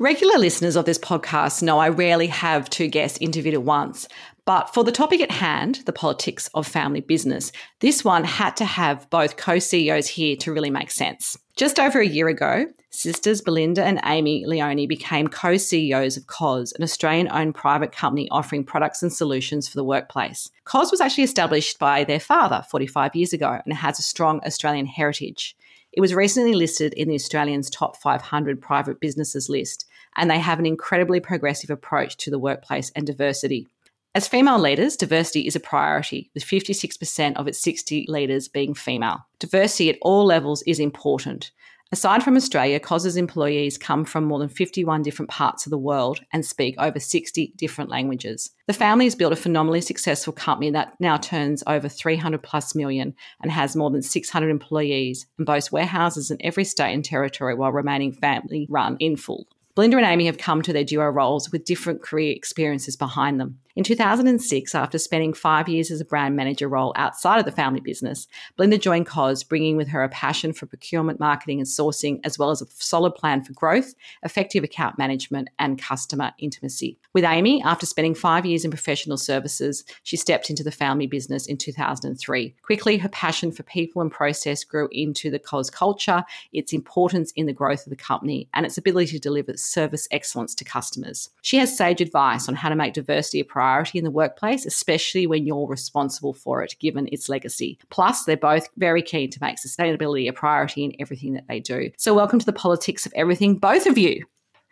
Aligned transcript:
Regular 0.00 0.38
listeners 0.38 0.74
of 0.74 0.86
this 0.86 0.98
podcast 0.98 1.62
know 1.62 1.78
I 1.78 1.88
rarely 1.88 2.26
have 2.26 2.68
two 2.68 2.88
guests 2.88 3.16
interviewed 3.20 3.54
at 3.54 3.62
once, 3.62 4.08
but 4.44 4.74
for 4.74 4.82
the 4.82 4.90
topic 4.90 5.20
at 5.20 5.30
hand, 5.30 5.82
the 5.86 5.92
politics 5.92 6.50
of 6.52 6.66
family 6.66 7.00
business, 7.00 7.52
this 7.78 8.04
one 8.04 8.24
had 8.24 8.56
to 8.56 8.64
have 8.64 9.08
both 9.08 9.36
co 9.36 9.60
CEOs 9.60 10.08
here 10.08 10.34
to 10.38 10.52
really 10.52 10.68
make 10.68 10.90
sense. 10.90 11.38
Just 11.54 11.78
over 11.78 12.00
a 12.00 12.06
year 12.06 12.26
ago, 12.26 12.66
sisters 12.90 13.40
Belinda 13.40 13.84
and 13.84 14.04
Amie 14.04 14.44
Lyone 14.44 14.88
became 14.88 15.28
co 15.28 15.56
CEOs 15.56 16.16
of 16.16 16.26
COS, 16.26 16.72
an 16.72 16.82
Australian 16.82 17.28
owned 17.30 17.54
private 17.54 17.92
company 17.92 18.28
offering 18.32 18.64
products 18.64 19.00
and 19.00 19.12
solutions 19.12 19.68
for 19.68 19.76
the 19.76 19.84
workplace. 19.84 20.50
COS 20.64 20.90
was 20.90 21.00
actually 21.00 21.22
established 21.22 21.78
by 21.78 22.02
their 22.02 22.18
father 22.18 22.64
45 22.68 23.14
years 23.14 23.32
ago 23.32 23.60
and 23.64 23.74
has 23.74 24.00
a 24.00 24.02
strong 24.02 24.40
Australian 24.44 24.86
heritage. 24.86 25.56
It 25.96 26.00
was 26.00 26.12
recently 26.12 26.54
listed 26.54 26.92
in 26.94 27.08
the 27.08 27.14
Australian's 27.14 27.70
top 27.70 27.96
500 27.96 28.60
private 28.60 28.98
businesses 28.98 29.48
list, 29.48 29.86
and 30.16 30.28
they 30.28 30.40
have 30.40 30.58
an 30.58 30.66
incredibly 30.66 31.20
progressive 31.20 31.70
approach 31.70 32.16
to 32.16 32.32
the 32.32 32.38
workplace 32.38 32.90
and 32.96 33.06
diversity. 33.06 33.68
As 34.12 34.26
female 34.26 34.58
leaders, 34.58 34.96
diversity 34.96 35.46
is 35.46 35.54
a 35.54 35.60
priority, 35.60 36.30
with 36.34 36.44
56% 36.44 37.36
of 37.36 37.46
its 37.46 37.60
60 37.60 38.06
leaders 38.08 38.48
being 38.48 38.74
female. 38.74 39.24
Diversity 39.38 39.88
at 39.88 39.98
all 40.02 40.24
levels 40.24 40.62
is 40.62 40.80
important. 40.80 41.52
Aside 41.94 42.24
from 42.24 42.34
Australia, 42.34 42.80
COS's 42.80 43.16
employees 43.16 43.78
come 43.78 44.04
from 44.04 44.24
more 44.24 44.40
than 44.40 44.48
51 44.48 45.02
different 45.02 45.30
parts 45.30 45.64
of 45.64 45.70
the 45.70 45.78
world 45.78 46.18
and 46.32 46.44
speak 46.44 46.74
over 46.76 46.98
60 46.98 47.52
different 47.54 47.88
languages. 47.88 48.50
The 48.66 48.72
family 48.72 49.04
has 49.04 49.14
built 49.14 49.32
a 49.32 49.36
phenomenally 49.36 49.80
successful 49.80 50.32
company 50.32 50.72
that 50.72 50.94
now 50.98 51.16
turns 51.16 51.62
over 51.68 51.88
300 51.88 52.42
plus 52.42 52.74
million 52.74 53.14
and 53.40 53.52
has 53.52 53.76
more 53.76 53.92
than 53.92 54.02
600 54.02 54.50
employees 54.50 55.26
and 55.38 55.46
boasts 55.46 55.70
warehouses 55.70 56.32
in 56.32 56.38
every 56.40 56.64
state 56.64 56.92
and 56.92 57.04
territory 57.04 57.54
while 57.54 57.70
remaining 57.70 58.10
family 58.10 58.66
run 58.68 58.96
in 58.98 59.16
full. 59.16 59.46
Belinda 59.76 59.96
and 59.96 60.06
Amie 60.06 60.26
have 60.26 60.38
come 60.38 60.62
to 60.62 60.72
their 60.72 60.82
duo 60.82 61.06
roles 61.06 61.52
with 61.52 61.64
different 61.64 62.02
career 62.02 62.32
experiences 62.34 62.96
behind 62.96 63.40
them. 63.40 63.60
In 63.76 63.82
2006, 63.82 64.72
after 64.72 64.98
spending 64.98 65.32
five 65.32 65.68
years 65.68 65.90
as 65.90 66.00
a 66.00 66.04
brand 66.04 66.36
manager 66.36 66.68
role 66.68 66.92
outside 66.94 67.40
of 67.40 67.44
the 67.44 67.50
family 67.50 67.80
business, 67.80 68.28
Belinda 68.56 68.78
joined 68.78 69.06
COS, 69.06 69.42
bringing 69.42 69.76
with 69.76 69.88
her 69.88 70.04
a 70.04 70.08
passion 70.10 70.52
for 70.52 70.66
procurement, 70.66 71.18
marketing, 71.18 71.58
and 71.58 71.66
sourcing, 71.66 72.20
as 72.22 72.38
well 72.38 72.50
as 72.50 72.62
a 72.62 72.66
solid 72.68 73.16
plan 73.16 73.42
for 73.42 73.52
growth, 73.52 73.96
effective 74.22 74.62
account 74.62 74.96
management, 74.96 75.50
and 75.58 75.82
customer 75.82 76.30
intimacy. 76.38 77.00
With 77.14 77.24
Amie, 77.24 77.64
after 77.64 77.84
spending 77.84 78.14
five 78.14 78.46
years 78.46 78.64
in 78.64 78.70
professional 78.70 79.16
services, 79.16 79.82
she 80.04 80.16
stepped 80.16 80.50
into 80.50 80.62
the 80.62 80.70
family 80.70 81.08
business 81.08 81.46
in 81.48 81.56
2003. 81.56 82.54
Quickly, 82.62 82.98
her 82.98 83.08
passion 83.08 83.50
for 83.50 83.64
people 83.64 84.02
and 84.02 84.10
process 84.12 84.62
grew 84.62 84.88
into 84.92 85.32
the 85.32 85.40
COS 85.40 85.68
culture, 85.68 86.22
its 86.52 86.72
importance 86.72 87.32
in 87.32 87.46
the 87.46 87.52
growth 87.52 87.84
of 87.86 87.90
the 87.90 87.96
company, 87.96 88.48
and 88.54 88.64
its 88.64 88.78
ability 88.78 89.10
to 89.10 89.18
deliver 89.18 89.56
service 89.56 90.06
excellence 90.12 90.54
to 90.54 90.64
customers. 90.64 91.30
She 91.42 91.56
has 91.56 91.76
sage 91.76 92.00
advice 92.00 92.48
on 92.48 92.54
how 92.54 92.68
to 92.68 92.76
make 92.76 92.94
diversity 92.94 93.40
a 93.40 93.44
priority 93.44 93.63
in 93.94 94.04
the 94.04 94.10
workplace, 94.10 94.66
especially 94.66 95.26
when 95.26 95.46
you're 95.46 95.66
responsible 95.66 96.34
for 96.34 96.62
it, 96.62 96.74
given 96.78 97.08
its 97.10 97.28
legacy. 97.28 97.78
Plus, 97.90 98.24
they're 98.24 98.36
both 98.36 98.68
very 98.76 99.02
keen 99.02 99.30
to 99.30 99.38
make 99.40 99.56
sustainability 99.56 100.28
a 100.28 100.32
priority 100.32 100.84
in 100.84 100.92
everything 100.98 101.34
that 101.34 101.46
they 101.48 101.60
do. 101.60 101.90
So, 101.96 102.14
welcome 102.14 102.38
to 102.38 102.46
the 102.46 102.52
politics 102.52 103.06
of 103.06 103.12
everything, 103.14 103.56
both 103.56 103.86
of 103.86 103.98
you. 103.98 104.24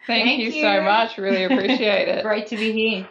Thank, 0.06 0.24
Thank 0.24 0.40
you, 0.40 0.50
you 0.50 0.62
so 0.62 0.82
much. 0.82 1.16
Really 1.18 1.44
appreciate 1.52 2.08
it. 2.08 2.22
Great 2.22 2.46
to 2.48 2.56
be 2.56 2.72
here. 2.72 3.08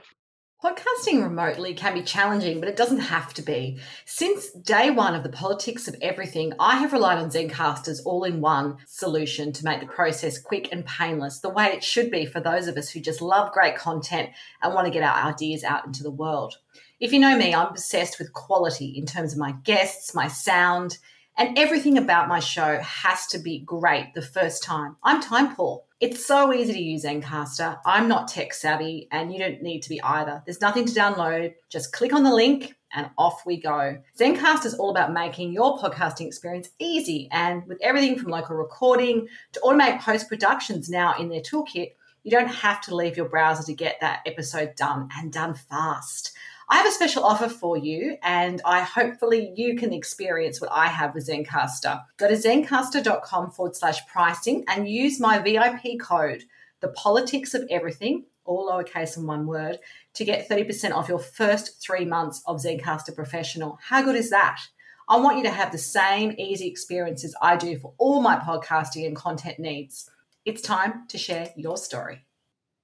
Podcasting 0.63 1.23
remotely 1.23 1.73
can 1.73 1.95
be 1.95 2.03
challenging, 2.03 2.59
but 2.59 2.69
it 2.69 2.75
doesn't 2.75 2.99
have 2.99 3.33
to 3.33 3.41
be. 3.41 3.79
Since 4.05 4.51
day 4.51 4.91
one 4.91 5.15
of 5.15 5.23
the 5.23 5.29
politics 5.29 5.87
of 5.87 5.95
everything, 6.03 6.53
I 6.59 6.77
have 6.77 6.93
relied 6.93 7.17
on 7.17 7.31
Zencastr's 7.31 8.01
all 8.01 8.23
in 8.25 8.41
one 8.41 8.77
solution 8.85 9.53
to 9.53 9.65
make 9.65 9.79
the 9.79 9.87
process 9.87 10.39
quick 10.39 10.71
and 10.71 10.85
painless, 10.85 11.39
the 11.39 11.49
way 11.49 11.69
it 11.69 11.83
should 11.83 12.11
be 12.11 12.27
for 12.27 12.39
those 12.39 12.67
of 12.67 12.77
us 12.77 12.91
who 12.91 12.99
just 12.99 13.23
love 13.23 13.51
great 13.53 13.75
content 13.75 14.29
and 14.61 14.75
want 14.75 14.85
to 14.85 14.93
get 14.93 15.01
our 15.01 15.31
ideas 15.31 15.63
out 15.63 15.87
into 15.87 16.03
the 16.03 16.11
world. 16.11 16.59
If 16.99 17.11
you 17.11 17.17
know 17.17 17.35
me, 17.35 17.55
I'm 17.55 17.69
obsessed 17.69 18.19
with 18.19 18.31
quality 18.33 18.93
in 18.95 19.07
terms 19.07 19.33
of 19.33 19.39
my 19.39 19.53
guests, 19.63 20.13
my 20.13 20.27
sound, 20.27 20.99
and 21.39 21.57
everything 21.57 21.97
about 21.97 22.27
my 22.27 22.39
show 22.39 22.77
has 22.77 23.25
to 23.27 23.39
be 23.39 23.57
great 23.57 24.13
the 24.13 24.21
first 24.21 24.61
time. 24.61 24.97
I'm 25.01 25.23
time 25.23 25.55
poor. 25.55 25.85
It's 26.01 26.25
so 26.25 26.51
easy 26.51 26.73
to 26.73 26.81
use 26.81 27.05
Zencastr. 27.05 27.79
I'm 27.85 28.07
not 28.07 28.27
tech 28.27 28.55
savvy, 28.55 29.07
and 29.11 29.31
you 29.31 29.37
don't 29.37 29.61
need 29.61 29.81
to 29.81 29.89
be 29.89 30.01
either. 30.01 30.41
There's 30.43 30.59
nothing 30.59 30.85
to 30.85 30.93
download. 30.93 31.53
Just 31.69 31.93
click 31.93 32.11
on 32.11 32.23
the 32.23 32.33
link 32.33 32.73
and 32.91 33.11
off 33.19 33.45
we 33.45 33.61
go. 33.61 34.01
Zencastr 34.19 34.65
is 34.65 34.73
all 34.73 34.89
about 34.89 35.13
making 35.13 35.53
your 35.53 35.77
podcasting 35.77 36.25
experience 36.25 36.69
easy, 36.79 37.29
and 37.31 37.67
with 37.67 37.77
everything 37.83 38.17
from 38.17 38.31
local 38.31 38.55
recording 38.55 39.27
to 39.51 39.59
automate 39.59 40.01
post 40.01 40.27
productions 40.27 40.89
now 40.89 41.13
in 41.19 41.29
their 41.29 41.39
toolkit, 41.39 41.91
you 42.23 42.31
don't 42.31 42.47
have 42.47 42.81
to 42.81 42.95
leave 42.95 43.15
your 43.15 43.29
browser 43.29 43.61
to 43.63 43.73
get 43.75 43.97
that 44.01 44.21
episode 44.25 44.73
done 44.75 45.07
and 45.15 45.31
done 45.31 45.53
fast. 45.53 46.31
I 46.71 46.77
have 46.77 46.87
a 46.87 46.91
special 46.91 47.25
offer 47.25 47.49
for 47.49 47.77
you, 47.77 48.15
and 48.23 48.61
I 48.63 48.79
hopefully 48.79 49.51
you 49.57 49.75
can 49.75 49.91
experience 49.91 50.61
what 50.61 50.71
I 50.71 50.87
have 50.87 51.13
with 51.13 51.27
Zencastr. 51.27 52.01
Go 52.15 52.29
to 52.29 52.33
zencastr.com 52.33 53.51
forward 53.51 53.75
slash 53.75 54.07
pricing 54.07 54.63
and 54.69 54.87
use 54.87 55.19
my 55.19 55.39
VIP 55.39 55.99
code, 55.99 56.45
the 56.79 56.87
politics 56.87 57.53
of 57.53 57.67
everything, 57.69 58.23
all 58.45 58.71
lowercase 58.71 59.17
and 59.17 59.27
one 59.27 59.47
word, 59.47 59.79
to 60.13 60.23
get 60.23 60.47
30% 60.47 60.93
off 60.93 61.09
your 61.09 61.19
first 61.19 61.83
three 61.83 62.05
months 62.05 62.41
of 62.47 62.61
Zencastr 62.61 63.13
Professional. 63.13 63.77
How 63.89 64.01
good 64.01 64.15
is 64.15 64.29
that? 64.29 64.61
I 65.09 65.17
want 65.17 65.39
you 65.39 65.43
to 65.43 65.51
have 65.51 65.73
the 65.73 65.77
same 65.77 66.33
easy 66.37 66.69
experiences 66.69 67.35
I 67.41 67.57
do 67.57 67.79
for 67.79 67.93
all 67.97 68.21
my 68.21 68.37
podcasting 68.37 69.05
and 69.05 69.13
content 69.13 69.59
needs. 69.59 70.09
It's 70.45 70.61
time 70.61 71.05
to 71.09 71.17
share 71.17 71.49
your 71.57 71.75
story. 71.75 72.23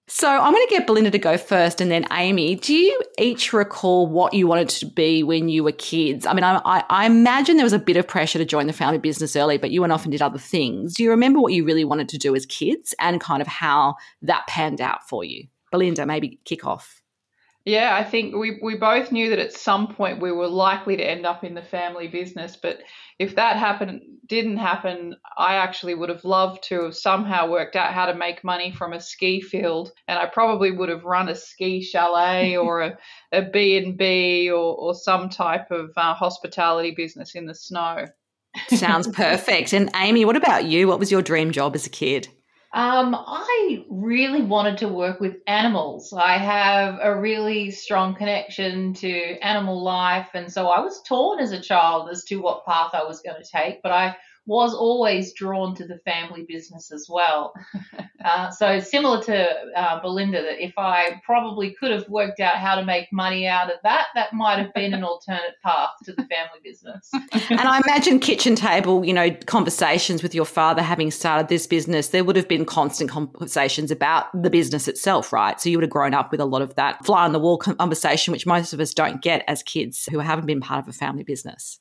So 0.09 0.29
I'm 0.29 0.53
going 0.53 0.65
to 0.65 0.73
get 0.73 0.87
Belinda 0.87 1.11
to 1.11 1.19
go 1.19 1.37
first 1.37 1.81
and 1.81 1.91
then 1.91 2.05
Amie. 2.11 2.55
Do 2.55 2.73
you 2.73 3.01
each 3.17 3.51
recall 3.51 4.07
what 4.07 4.33
you 4.33 4.47
wanted 4.47 4.69
to 4.69 4.85
be 4.85 5.21
when 5.21 5.49
you 5.49 5.65
were 5.65 5.73
kids? 5.73 6.25
I 6.25 6.33
mean, 6.33 6.45
I, 6.45 6.61
I, 6.63 7.05
imagine 7.05 7.57
there 7.57 7.65
was 7.65 7.73
a 7.73 7.79
bit 7.79 7.97
of 7.97 8.07
pressure 8.07 8.39
to 8.39 8.45
join 8.45 8.67
the 8.67 8.73
family 8.73 8.99
business 8.99 9.35
early, 9.35 9.57
but 9.57 9.69
you 9.69 9.81
went 9.81 9.91
off 9.91 10.03
and 10.03 10.11
did 10.13 10.21
other 10.21 10.39
things. 10.39 10.93
Do 10.93 11.03
you 11.03 11.09
remember 11.09 11.41
what 11.41 11.51
you 11.51 11.65
really 11.65 11.83
wanted 11.83 12.07
to 12.09 12.17
do 12.17 12.33
as 12.37 12.45
kids 12.45 12.95
and 12.99 13.19
kind 13.19 13.41
of 13.41 13.47
how 13.47 13.95
that 14.21 14.47
panned 14.47 14.79
out 14.79 15.07
for 15.09 15.25
you? 15.25 15.47
Belinda, 15.71 16.05
maybe 16.05 16.39
kick 16.45 16.65
off. 16.65 17.01
Yeah, 17.67 17.97
I 17.97 18.05
think 18.05 18.33
we, 18.33 18.59
we 18.61 18.77
both 18.77 19.11
knew 19.11 19.29
that 19.29 19.39
at 19.39 19.51
some 19.51 19.93
point 19.93 20.21
we 20.21 20.31
were 20.31 20.47
likely 20.47 20.95
to 20.95 21.03
end 21.03 21.25
up 21.25 21.43
in 21.43 21.53
the 21.53 21.61
family 21.61 22.07
business, 22.07 22.55
but 22.55 22.79
if 23.19 23.35
that 23.35 23.57
happened 23.57 24.03
didn't 24.25 24.55
happen, 24.55 25.17
I 25.37 25.55
actually 25.55 25.93
would 25.93 26.07
have 26.07 26.23
loved 26.23 26.63
to 26.69 26.83
have 26.83 26.95
somehow 26.95 27.49
worked 27.49 27.75
out 27.75 27.91
how 27.91 28.05
to 28.05 28.15
make 28.15 28.41
money 28.41 28.71
from 28.71 28.93
a 28.93 29.01
ski 29.01 29.41
field, 29.41 29.91
and 30.07 30.17
I 30.17 30.27
probably 30.27 30.71
would 30.71 30.87
have 30.87 31.03
run 31.03 31.27
a 31.27 31.35
ski 31.35 31.81
chalet 31.81 32.55
or 32.57 32.83
a, 32.83 32.97
a 33.33 33.41
B&B 33.41 34.49
or, 34.49 34.73
or 34.77 34.95
some 34.95 35.27
type 35.27 35.69
of 35.69 35.91
uh, 35.97 36.13
hospitality 36.13 36.91
business 36.91 37.35
in 37.35 37.47
the 37.47 37.55
snow. 37.55 38.05
Sounds 38.69 39.09
perfect. 39.09 39.73
And 39.73 39.93
Amie, 39.93 40.23
what 40.23 40.37
about 40.37 40.63
you? 40.63 40.87
What 40.87 40.99
was 40.99 41.11
your 41.11 41.21
dream 41.21 41.51
job 41.51 41.75
as 41.75 41.85
a 41.85 41.89
kid? 41.89 42.29
Um, 42.73 43.15
I 43.15 43.85
really 43.89 44.41
wanted 44.41 44.79
to 44.79 44.89
work 44.89 45.19
with 45.19 45.37
animals. 45.47 46.13
I 46.13 46.37
have 46.37 46.99
a 47.01 47.17
really 47.19 47.71
strong 47.71 48.13
connection 48.13 48.93
to 48.95 49.37
animal 49.39 49.81
life, 49.81 50.29
and 50.33 50.51
so 50.51 50.67
I 50.67 50.81
was 50.81 51.01
torn 51.03 51.39
as 51.39 51.51
a 51.51 51.61
child 51.61 52.09
as 52.09 52.25
to 52.25 52.37
what 52.37 52.65
path 52.65 52.91
I 52.93 53.03
was 53.03 53.21
going 53.21 53.41
to 53.41 53.49
take. 53.49 53.81
But 53.81 53.93
I 53.93 54.17
was 54.47 54.73
always 54.73 55.33
drawn 55.33 55.75
to 55.75 55.85
the 55.85 55.99
family 55.99 56.45
business 56.47 56.91
as 56.91 57.07
well. 57.09 57.53
uh, 58.25 58.49
so 58.49 58.79
similar 58.79 59.21
to 59.21 59.47
uh, 59.75 60.01
Belinda, 60.01 60.41
that 60.41 60.63
if 60.63 60.73
I 60.77 61.21
probably 61.25 61.75
could 61.77 61.91
have 61.91 62.07
worked 62.07 62.39
out 62.39 62.55
how 62.55 62.75
to 62.75 62.85
make 62.85 63.11
money 63.11 63.45
out 63.45 63.69
of 63.69 63.77
that, 63.83 64.07
that 64.15 64.33
might 64.33 64.57
have 64.57 64.73
been 64.73 64.93
an 64.93 65.03
alternate 65.03 65.55
path 65.63 65.89
to 66.05 66.13
the 66.13 66.23
family 66.23 66.59
business. 66.63 67.11
and 67.49 67.59
I 67.59 67.81
imagine 67.85 68.19
kitchen 68.19 68.55
table, 68.55 69.05
you 69.05 69.13
know, 69.13 69.31
conversations 69.47 70.23
with 70.23 70.33
your 70.33 70.45
father 70.45 70.81
having 70.81 71.11
started 71.11 71.49
this 71.49 71.67
business, 71.67 72.07
there 72.07 72.23
would 72.23 72.37
have 72.37 72.47
been 72.47 72.63
constant 72.63 73.09
conversations 73.09 73.91
about 73.91 74.27
the 74.41 74.49
business 74.49 74.87
itself, 74.87 75.33
right? 75.33 75.59
So 75.59 75.69
you 75.69 75.77
would 75.77 75.83
have 75.83 75.91
grown 75.91 76.13
up 76.13 76.31
with 76.31 76.39
a 76.39 76.45
lot 76.45 76.61
of 76.61 76.75
that 76.75 77.05
fly 77.05 77.25
on 77.25 77.33
the 77.33 77.39
wall 77.39 77.57
conversation, 77.57 78.31
which 78.31 78.45
most 78.45 78.71
of 78.71 78.79
us 78.79 78.93
don't 78.93 79.21
get 79.21 79.43
as 79.49 79.61
kids 79.61 80.07
who 80.09 80.19
haven't 80.19 80.45
been 80.45 80.61
part 80.61 80.79
of 80.79 80.87
a 80.87 80.93
family 80.93 81.23
business. 81.23 81.79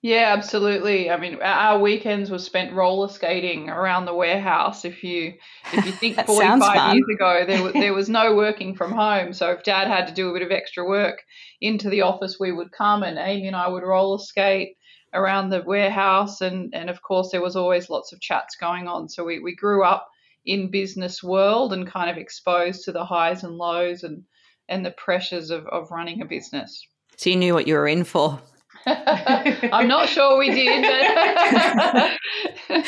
Yeah, 0.00 0.32
absolutely. 0.36 1.10
I 1.10 1.16
mean, 1.16 1.40
our 1.42 1.80
weekends 1.80 2.30
were 2.30 2.38
spent 2.38 2.72
roller 2.72 3.08
skating 3.08 3.68
around 3.68 4.04
the 4.04 4.14
warehouse. 4.14 4.84
If 4.84 5.02
you 5.02 5.34
if 5.72 5.84
you 5.86 5.90
think 5.90 6.16
45 6.26 6.94
years 6.94 7.06
ago, 7.12 7.44
there 7.44 7.62
was, 7.62 7.72
there 7.72 7.94
was 7.94 8.08
no 8.08 8.36
working 8.36 8.76
from 8.76 8.92
home. 8.92 9.32
So 9.32 9.50
if 9.50 9.64
Dad 9.64 9.88
had 9.88 10.06
to 10.06 10.14
do 10.14 10.30
a 10.30 10.32
bit 10.32 10.42
of 10.42 10.52
extra 10.52 10.86
work 10.86 11.18
into 11.60 11.90
the 11.90 12.02
office, 12.02 12.36
we 12.38 12.52
would 12.52 12.70
come 12.70 13.02
and 13.02 13.18
Amie 13.18 13.48
and 13.48 13.56
I 13.56 13.66
would 13.66 13.82
roller 13.82 14.18
skate 14.18 14.76
around 15.12 15.50
the 15.50 15.62
warehouse, 15.66 16.42
and 16.42 16.72
and 16.74 16.88
of 16.88 17.02
course 17.02 17.30
there 17.32 17.42
was 17.42 17.56
always 17.56 17.90
lots 17.90 18.12
of 18.12 18.20
chats 18.20 18.54
going 18.54 18.86
on. 18.86 19.08
So 19.08 19.24
we 19.24 19.40
we 19.40 19.56
grew 19.56 19.84
up 19.84 20.08
in 20.46 20.70
business 20.70 21.24
world 21.24 21.72
and 21.72 21.90
kind 21.90 22.08
of 22.08 22.16
exposed 22.16 22.84
to 22.84 22.92
the 22.92 23.04
highs 23.04 23.42
and 23.42 23.56
lows 23.56 24.04
and 24.04 24.22
and 24.68 24.86
the 24.86 24.92
pressures 24.92 25.50
of 25.50 25.66
of 25.66 25.90
running 25.90 26.22
a 26.22 26.24
business. 26.24 26.86
So 27.16 27.30
you 27.30 27.36
knew 27.36 27.52
what 27.52 27.66
you 27.66 27.74
were 27.74 27.88
in 27.88 28.04
for. 28.04 28.40
I'm 29.72 29.88
not 29.88 30.08
sure 30.08 30.38
we 30.38 30.50
did. 30.50 30.84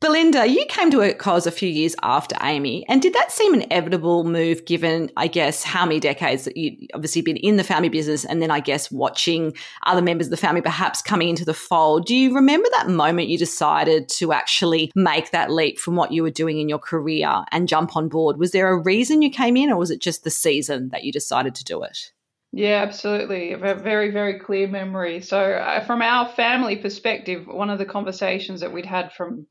Belinda, 0.00 0.46
you 0.46 0.66
came 0.68 0.90
to 0.90 1.14
COS 1.14 1.46
a 1.46 1.50
few 1.50 1.68
years 1.68 1.94
after 2.02 2.36
Amie, 2.40 2.84
and 2.88 3.00
did 3.00 3.14
that 3.14 3.32
seem 3.32 3.54
an 3.54 3.62
inevitable 3.62 4.24
move 4.24 4.64
given, 4.66 5.10
I 5.16 5.26
guess, 5.28 5.62
how 5.62 5.86
many 5.86 6.00
decades 6.00 6.44
that 6.44 6.56
you 6.56 6.88
obviously 6.94 7.22
been 7.22 7.36
in 7.38 7.56
the 7.56 7.64
family 7.64 7.88
business 7.88 8.24
and 8.24 8.42
then 8.42 8.50
I 8.50 8.60
guess 8.60 8.90
watching 8.90 9.54
other 9.84 10.02
members 10.02 10.26
of 10.26 10.32
the 10.32 10.36
family 10.36 10.60
perhaps 10.60 11.00
coming 11.00 11.28
into 11.28 11.44
the 11.44 11.54
fold? 11.54 12.06
Do 12.06 12.14
you 12.14 12.34
remember 12.34 12.68
that 12.72 12.88
moment 12.88 13.28
you 13.28 13.38
decided 13.38 14.08
to 14.10 14.32
actually 14.32 14.92
make 14.94 15.30
that 15.30 15.50
leap 15.50 15.78
from 15.78 15.96
what 15.96 16.12
you 16.12 16.22
were 16.22 16.30
doing 16.30 16.58
in 16.58 16.68
your 16.68 16.78
career 16.78 17.44
and 17.52 17.68
jump 17.68 17.96
on 17.96 18.08
board? 18.08 18.36
Was 18.38 18.50
there 18.50 18.68
a 18.68 18.82
reason 18.82 19.22
you 19.22 19.30
came 19.30 19.56
in, 19.56 19.70
or 19.70 19.76
was 19.76 19.90
it 19.90 20.00
just 20.00 20.24
the 20.24 20.30
season 20.30 20.90
that 20.90 21.04
you 21.04 21.12
decided 21.12 21.54
to 21.54 21.64
do 21.64 21.82
it? 21.82 22.12
Yeah, 22.52 22.82
absolutely. 22.82 23.52
A 23.52 23.58
very, 23.58 24.10
very 24.10 24.38
clear 24.38 24.68
memory. 24.68 25.20
So, 25.22 25.38
uh, 25.54 25.84
from 25.84 26.02
our 26.02 26.28
family 26.28 26.76
perspective, 26.76 27.46
one 27.46 27.70
of 27.70 27.78
the 27.78 27.86
conversations 27.86 28.60
that 28.60 28.72
we'd 28.72 28.84
had 28.86 29.12
from 29.12 29.46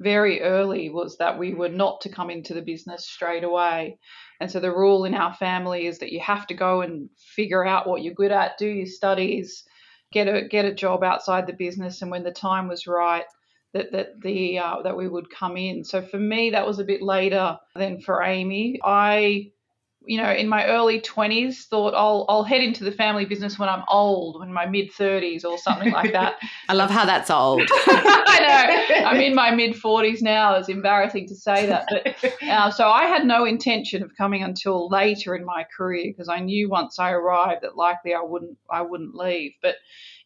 very 0.00 0.42
early 0.42 0.90
was 0.90 1.16
that 1.18 1.38
we 1.38 1.54
were 1.54 1.68
not 1.70 2.02
to 2.02 2.10
come 2.10 2.28
into 2.28 2.52
the 2.52 2.60
business 2.62 3.08
straight 3.08 3.44
away. 3.44 3.98
And 4.38 4.50
so, 4.50 4.60
the 4.60 4.70
rule 4.70 5.04
in 5.06 5.14
our 5.14 5.32
family 5.34 5.86
is 5.86 5.98
that 6.00 6.12
you 6.12 6.20
have 6.20 6.46
to 6.48 6.54
go 6.54 6.82
and 6.82 7.08
figure 7.34 7.64
out 7.66 7.86
what 7.88 8.02
you're 8.02 8.12
good 8.14 8.32
at, 8.32 8.58
do 8.58 8.66
your 8.68 8.86
studies, 8.86 9.64
get 10.12 10.28
a 10.28 10.46
get 10.46 10.66
a 10.66 10.74
job 10.74 11.02
outside 11.02 11.46
the 11.46 11.54
business, 11.54 12.02
and 12.02 12.10
when 12.10 12.22
the 12.22 12.32
time 12.32 12.68
was 12.68 12.86
right, 12.86 13.24
that 13.72 13.92
that 13.92 14.20
the 14.20 14.58
uh, 14.58 14.82
that 14.82 14.96
we 14.96 15.08
would 15.08 15.30
come 15.30 15.56
in. 15.56 15.84
So 15.84 16.02
for 16.02 16.18
me, 16.18 16.50
that 16.50 16.66
was 16.66 16.78
a 16.78 16.84
bit 16.84 17.00
later 17.00 17.58
than 17.74 18.02
for 18.02 18.22
Amie. 18.22 18.78
I 18.84 19.52
you 20.06 20.20
know, 20.20 20.30
in 20.30 20.48
my 20.48 20.66
early 20.66 21.00
20s, 21.00 21.64
thought 21.64 21.94
I'll 21.94 22.24
I'll 22.28 22.42
head 22.42 22.62
into 22.62 22.84
the 22.84 22.92
family 22.92 23.24
business 23.24 23.58
when 23.58 23.68
I'm 23.68 23.82
old, 23.88 24.42
in 24.42 24.52
my 24.52 24.66
mid 24.66 24.92
30s 24.92 25.44
or 25.44 25.58
something 25.58 25.92
like 25.92 26.12
that. 26.12 26.36
I 26.68 26.74
love 26.74 26.90
how 26.90 27.04
that's 27.04 27.30
old. 27.30 27.62
I 27.86 28.88
know. 28.90 29.06
I'm 29.06 29.20
in 29.20 29.34
my 29.34 29.50
mid 29.50 29.74
40s 29.74 30.22
now. 30.22 30.54
It's 30.54 30.68
embarrassing 30.68 31.28
to 31.28 31.34
say 31.34 31.66
that, 31.66 31.86
but 31.88 32.32
uh, 32.48 32.70
so 32.70 32.88
I 32.88 33.04
had 33.04 33.26
no 33.26 33.44
intention 33.44 34.02
of 34.02 34.16
coming 34.16 34.42
until 34.42 34.88
later 34.88 35.34
in 35.34 35.44
my 35.44 35.66
career 35.76 36.12
because 36.12 36.28
I 36.28 36.40
knew 36.40 36.68
once 36.68 36.98
I 36.98 37.10
arrived 37.10 37.62
that 37.62 37.76
likely 37.76 38.14
I 38.14 38.22
wouldn't 38.22 38.58
I 38.70 38.82
wouldn't 38.82 39.14
leave. 39.14 39.52
But 39.62 39.76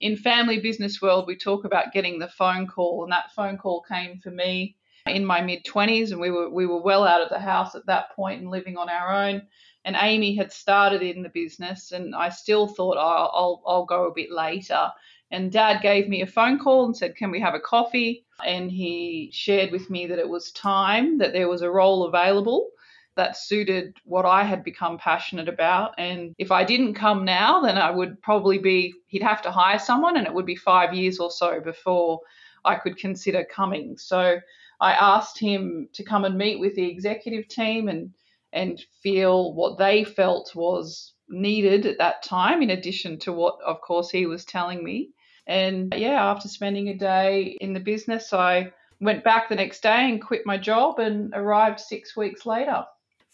in 0.00 0.16
family 0.16 0.60
business 0.60 1.00
world, 1.00 1.26
we 1.26 1.36
talk 1.36 1.64
about 1.64 1.92
getting 1.92 2.18
the 2.18 2.28
phone 2.28 2.66
call, 2.66 3.04
and 3.04 3.12
that 3.12 3.32
phone 3.34 3.58
call 3.58 3.82
came 3.82 4.20
for 4.20 4.30
me 4.30 4.76
in 5.06 5.24
my 5.24 5.40
mid 5.40 5.64
20s, 5.64 6.10
and 6.12 6.20
we 6.20 6.30
were 6.30 6.48
we 6.50 6.66
were 6.66 6.82
well 6.82 7.04
out 7.04 7.22
of 7.22 7.28
the 7.28 7.38
house 7.38 7.74
at 7.74 7.86
that 7.86 8.14
point 8.14 8.40
and 8.40 8.50
living 8.50 8.76
on 8.76 8.88
our 8.88 9.12
own 9.12 9.42
and 9.86 9.94
Amie 9.94 10.34
had 10.34 10.52
started 10.52 11.00
in 11.00 11.22
the 11.22 11.28
business, 11.28 11.92
and 11.92 12.12
I 12.12 12.28
still 12.28 12.66
thought, 12.66 12.96
oh, 12.96 13.30
I'll, 13.32 13.62
I'll 13.64 13.84
go 13.84 14.08
a 14.08 14.12
bit 14.12 14.32
later. 14.32 14.90
And 15.30 15.52
dad 15.52 15.80
gave 15.80 16.08
me 16.08 16.22
a 16.22 16.26
phone 16.26 16.58
call 16.58 16.86
and 16.86 16.96
said, 16.96 17.14
Can 17.14 17.30
we 17.30 17.40
have 17.40 17.54
a 17.54 17.60
coffee? 17.60 18.24
And 18.44 18.70
he 18.70 19.30
shared 19.32 19.70
with 19.70 19.88
me 19.88 20.06
that 20.06 20.18
it 20.18 20.28
was 20.28 20.50
time, 20.50 21.18
that 21.18 21.32
there 21.32 21.48
was 21.48 21.62
a 21.62 21.70
role 21.70 22.04
available 22.04 22.70
that 23.14 23.36
suited 23.36 23.96
what 24.04 24.26
I 24.26 24.42
had 24.42 24.64
become 24.64 24.98
passionate 24.98 25.48
about. 25.48 25.94
And 25.98 26.34
if 26.36 26.50
I 26.50 26.64
didn't 26.64 26.94
come 26.94 27.24
now, 27.24 27.60
then 27.60 27.78
I 27.78 27.90
would 27.90 28.20
probably 28.22 28.58
be, 28.58 28.92
he'd 29.06 29.22
have 29.22 29.40
to 29.42 29.52
hire 29.52 29.78
someone, 29.78 30.16
and 30.16 30.26
it 30.26 30.34
would 30.34 30.46
be 30.46 30.56
five 30.56 30.94
years 30.94 31.20
or 31.20 31.30
so 31.30 31.60
before 31.60 32.20
I 32.64 32.74
could 32.74 32.98
consider 32.98 33.44
coming. 33.44 33.96
So 33.98 34.40
I 34.80 34.92
asked 34.92 35.38
him 35.38 35.88
to 35.94 36.04
come 36.04 36.24
and 36.24 36.36
meet 36.36 36.60
with 36.60 36.74
the 36.74 36.88
executive 36.90 37.48
team 37.48 37.88
and 37.88 38.12
and 38.52 38.80
feel 39.02 39.54
what 39.54 39.78
they 39.78 40.04
felt 40.04 40.54
was 40.54 41.12
needed 41.28 41.84
at 41.84 41.98
that 41.98 42.22
time, 42.22 42.62
in 42.62 42.70
addition 42.70 43.18
to 43.18 43.32
what, 43.32 43.58
of 43.64 43.80
course, 43.80 44.10
he 44.10 44.26
was 44.26 44.44
telling 44.44 44.82
me. 44.82 45.10
And 45.46 45.92
yeah, 45.96 46.24
after 46.30 46.48
spending 46.48 46.88
a 46.88 46.94
day 46.94 47.56
in 47.60 47.72
the 47.72 47.80
business, 47.80 48.32
I 48.32 48.72
went 49.00 49.24
back 49.24 49.48
the 49.48 49.56
next 49.56 49.82
day 49.82 50.08
and 50.10 50.22
quit 50.22 50.46
my 50.46 50.56
job 50.56 50.98
and 50.98 51.32
arrived 51.34 51.80
six 51.80 52.16
weeks 52.16 52.46
later. 52.46 52.84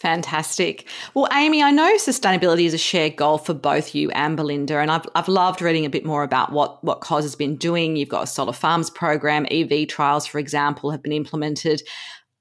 Fantastic. 0.02 0.88
Well, 1.14 1.28
Amie, 1.30 1.62
I 1.62 1.70
know 1.70 1.94
sustainability 1.94 2.64
is 2.64 2.74
a 2.74 2.78
shared 2.78 3.14
goal 3.14 3.38
for 3.38 3.54
both 3.54 3.94
you 3.94 4.10
and 4.10 4.36
Belinda, 4.36 4.78
and 4.78 4.90
I've, 4.90 5.06
I've 5.14 5.28
loved 5.28 5.62
reading 5.62 5.86
a 5.86 5.90
bit 5.90 6.04
more 6.04 6.24
about 6.24 6.50
what, 6.50 6.82
what 6.82 7.02
COS 7.02 7.22
has 7.22 7.36
been 7.36 7.54
doing. 7.54 7.94
You've 7.94 8.08
got 8.08 8.24
a 8.24 8.26
solar 8.26 8.52
farms 8.52 8.90
program, 8.90 9.46
EV 9.48 9.86
trials, 9.86 10.26
for 10.26 10.40
example, 10.40 10.90
have 10.90 11.04
been 11.04 11.12
implemented. 11.12 11.82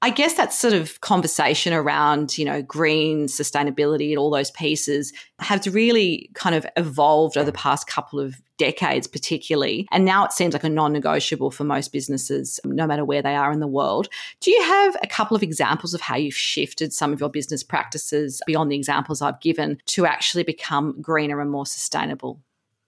I 0.04 0.10
guess 0.10 0.34
that 0.34 0.52
sort 0.52 0.74
of 0.74 1.00
conversation 1.00 1.72
around, 1.72 2.36
you 2.36 2.44
know, 2.44 2.60
green 2.60 3.26
sustainability 3.26 4.10
and 4.10 4.18
all 4.18 4.30
those 4.30 4.50
pieces 4.50 5.12
has 5.38 5.68
really 5.68 6.28
kind 6.34 6.56
of 6.56 6.66
evolved 6.76 7.36
over 7.36 7.46
the 7.46 7.56
past 7.56 7.86
couple 7.86 8.18
of 8.18 8.42
decades, 8.58 9.06
particularly. 9.06 9.86
And 9.92 10.04
now 10.04 10.24
it 10.24 10.32
seems 10.32 10.54
like 10.54 10.64
a 10.64 10.68
non 10.68 10.92
negotiable 10.92 11.52
for 11.52 11.62
most 11.62 11.92
businesses, 11.92 12.58
no 12.64 12.84
matter 12.84 13.04
where 13.04 13.22
they 13.22 13.36
are 13.36 13.52
in 13.52 13.60
the 13.60 13.68
world. 13.68 14.08
Do 14.40 14.50
you 14.50 14.60
have 14.64 14.96
a 15.04 15.06
couple 15.06 15.36
of 15.36 15.42
examples 15.44 15.94
of 15.94 16.00
how 16.00 16.16
you've 16.16 16.34
shifted 16.34 16.92
some 16.92 17.12
of 17.12 17.20
your 17.20 17.30
business 17.30 17.62
practices 17.62 18.42
beyond 18.44 18.72
the 18.72 18.76
examples 18.76 19.22
I've 19.22 19.40
given 19.40 19.78
to 19.86 20.04
actually 20.04 20.42
become 20.42 21.00
greener 21.00 21.40
and 21.40 21.48
more 21.50 21.64
sustainable? 21.64 22.40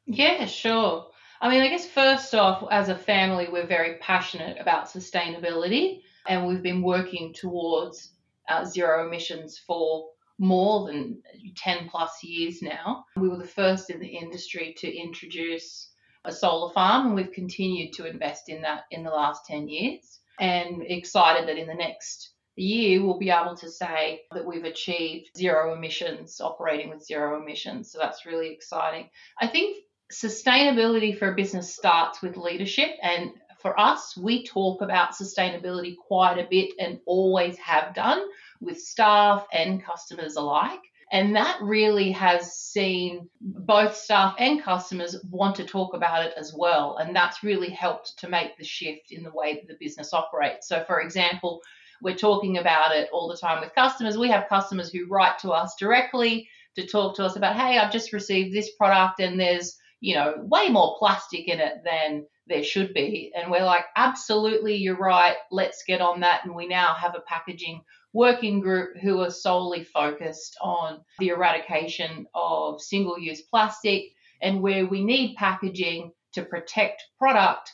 Yeah, 0.06 0.46
sure. 0.46 1.06
I 1.40 1.48
mean, 1.48 1.62
I 1.62 1.68
guess 1.68 1.86
first 1.86 2.34
off, 2.34 2.66
as 2.72 2.88
a 2.88 2.96
family, 2.96 3.46
we're 3.52 3.68
very 3.68 3.98
passionate 3.98 4.56
about 4.58 4.86
sustainability 4.86 6.00
and 6.26 6.46
we've 6.46 6.62
been 6.62 6.82
working 6.82 7.32
towards 7.32 8.12
uh, 8.48 8.64
zero 8.64 9.06
emissions 9.06 9.58
for 9.66 10.08
more 10.38 10.86
than 10.86 11.22
10 11.56 11.88
plus 11.88 12.22
years 12.22 12.60
now. 12.60 13.04
We 13.16 13.28
were 13.28 13.38
the 13.38 13.46
first 13.46 13.90
in 13.90 14.00
the 14.00 14.06
industry 14.06 14.74
to 14.78 14.92
introduce 14.92 15.90
a 16.24 16.32
solar 16.32 16.72
farm, 16.72 17.06
and 17.06 17.14
we've 17.14 17.32
continued 17.32 17.92
to 17.94 18.06
invest 18.06 18.48
in 18.48 18.62
that 18.62 18.84
in 18.90 19.04
the 19.04 19.10
last 19.10 19.46
10 19.46 19.68
years. 19.68 20.20
And 20.40 20.82
excited 20.82 21.48
that 21.48 21.58
in 21.58 21.68
the 21.68 21.74
next 21.74 22.34
year 22.56 23.04
we'll 23.04 23.18
be 23.18 23.30
able 23.30 23.56
to 23.56 23.70
say 23.70 24.22
that 24.32 24.44
we've 24.44 24.64
achieved 24.64 25.30
zero 25.36 25.74
emissions, 25.74 26.40
operating 26.40 26.90
with 26.90 27.04
zero 27.04 27.40
emissions. 27.40 27.90
So 27.92 27.98
that's 27.98 28.26
really 28.26 28.52
exciting. 28.52 29.08
I 29.40 29.46
think 29.46 29.78
sustainability 30.12 31.18
for 31.18 31.32
a 31.32 31.34
business 31.34 31.74
starts 31.74 32.22
with 32.22 32.36
leadership 32.36 32.90
and 33.02 33.30
for 33.64 33.80
us, 33.80 34.14
we 34.14 34.44
talk 34.44 34.82
about 34.82 35.14
sustainability 35.14 35.96
quite 35.96 36.36
a 36.36 36.46
bit 36.50 36.74
and 36.78 37.00
always 37.06 37.56
have 37.56 37.94
done 37.94 38.22
with 38.60 38.78
staff 38.78 39.46
and 39.54 39.82
customers 39.82 40.36
alike. 40.36 40.82
And 41.10 41.34
that 41.34 41.56
really 41.62 42.12
has 42.12 42.58
seen 42.58 43.30
both 43.40 43.96
staff 43.96 44.34
and 44.38 44.62
customers 44.62 45.16
want 45.30 45.56
to 45.56 45.64
talk 45.64 45.94
about 45.94 46.26
it 46.26 46.34
as 46.36 46.52
well. 46.54 46.98
And 46.98 47.16
that's 47.16 47.42
really 47.42 47.70
helped 47.70 48.18
to 48.18 48.28
make 48.28 48.58
the 48.58 48.64
shift 48.64 49.12
in 49.12 49.22
the 49.22 49.32
way 49.32 49.54
that 49.54 49.66
the 49.66 49.82
business 49.82 50.12
operates. 50.12 50.68
So, 50.68 50.84
for 50.84 51.00
example, 51.00 51.62
we're 52.02 52.16
talking 52.16 52.58
about 52.58 52.94
it 52.94 53.08
all 53.14 53.28
the 53.28 53.38
time 53.38 53.62
with 53.62 53.74
customers. 53.74 54.18
We 54.18 54.28
have 54.28 54.50
customers 54.50 54.92
who 54.92 55.06
write 55.08 55.38
to 55.38 55.52
us 55.52 55.74
directly 55.80 56.50
to 56.76 56.86
talk 56.86 57.16
to 57.16 57.24
us 57.24 57.36
about, 57.36 57.56
hey, 57.56 57.78
I've 57.78 57.92
just 57.92 58.12
received 58.12 58.54
this 58.54 58.72
product 58.76 59.20
and 59.20 59.40
there's, 59.40 59.78
you 60.00 60.16
know, 60.16 60.34
way 60.36 60.68
more 60.68 60.96
plastic 60.98 61.48
in 61.48 61.60
it 61.60 61.76
than 61.82 62.26
there 62.46 62.64
should 62.64 62.92
be. 62.94 63.32
And 63.34 63.50
we're 63.50 63.64
like, 63.64 63.86
absolutely, 63.96 64.76
you're 64.76 64.96
right. 64.96 65.36
Let's 65.50 65.84
get 65.84 66.00
on 66.00 66.20
that. 66.20 66.44
And 66.44 66.54
we 66.54 66.66
now 66.66 66.94
have 66.94 67.14
a 67.14 67.20
packaging 67.20 67.82
working 68.12 68.60
group 68.60 68.96
who 68.98 69.20
are 69.20 69.30
solely 69.30 69.84
focused 69.84 70.56
on 70.60 71.00
the 71.18 71.28
eradication 71.28 72.26
of 72.34 72.80
single 72.80 73.18
use 73.18 73.42
plastic 73.42 74.04
and 74.40 74.60
where 74.60 74.86
we 74.86 75.04
need 75.04 75.36
packaging 75.36 76.12
to 76.32 76.42
protect 76.42 77.02
product 77.18 77.72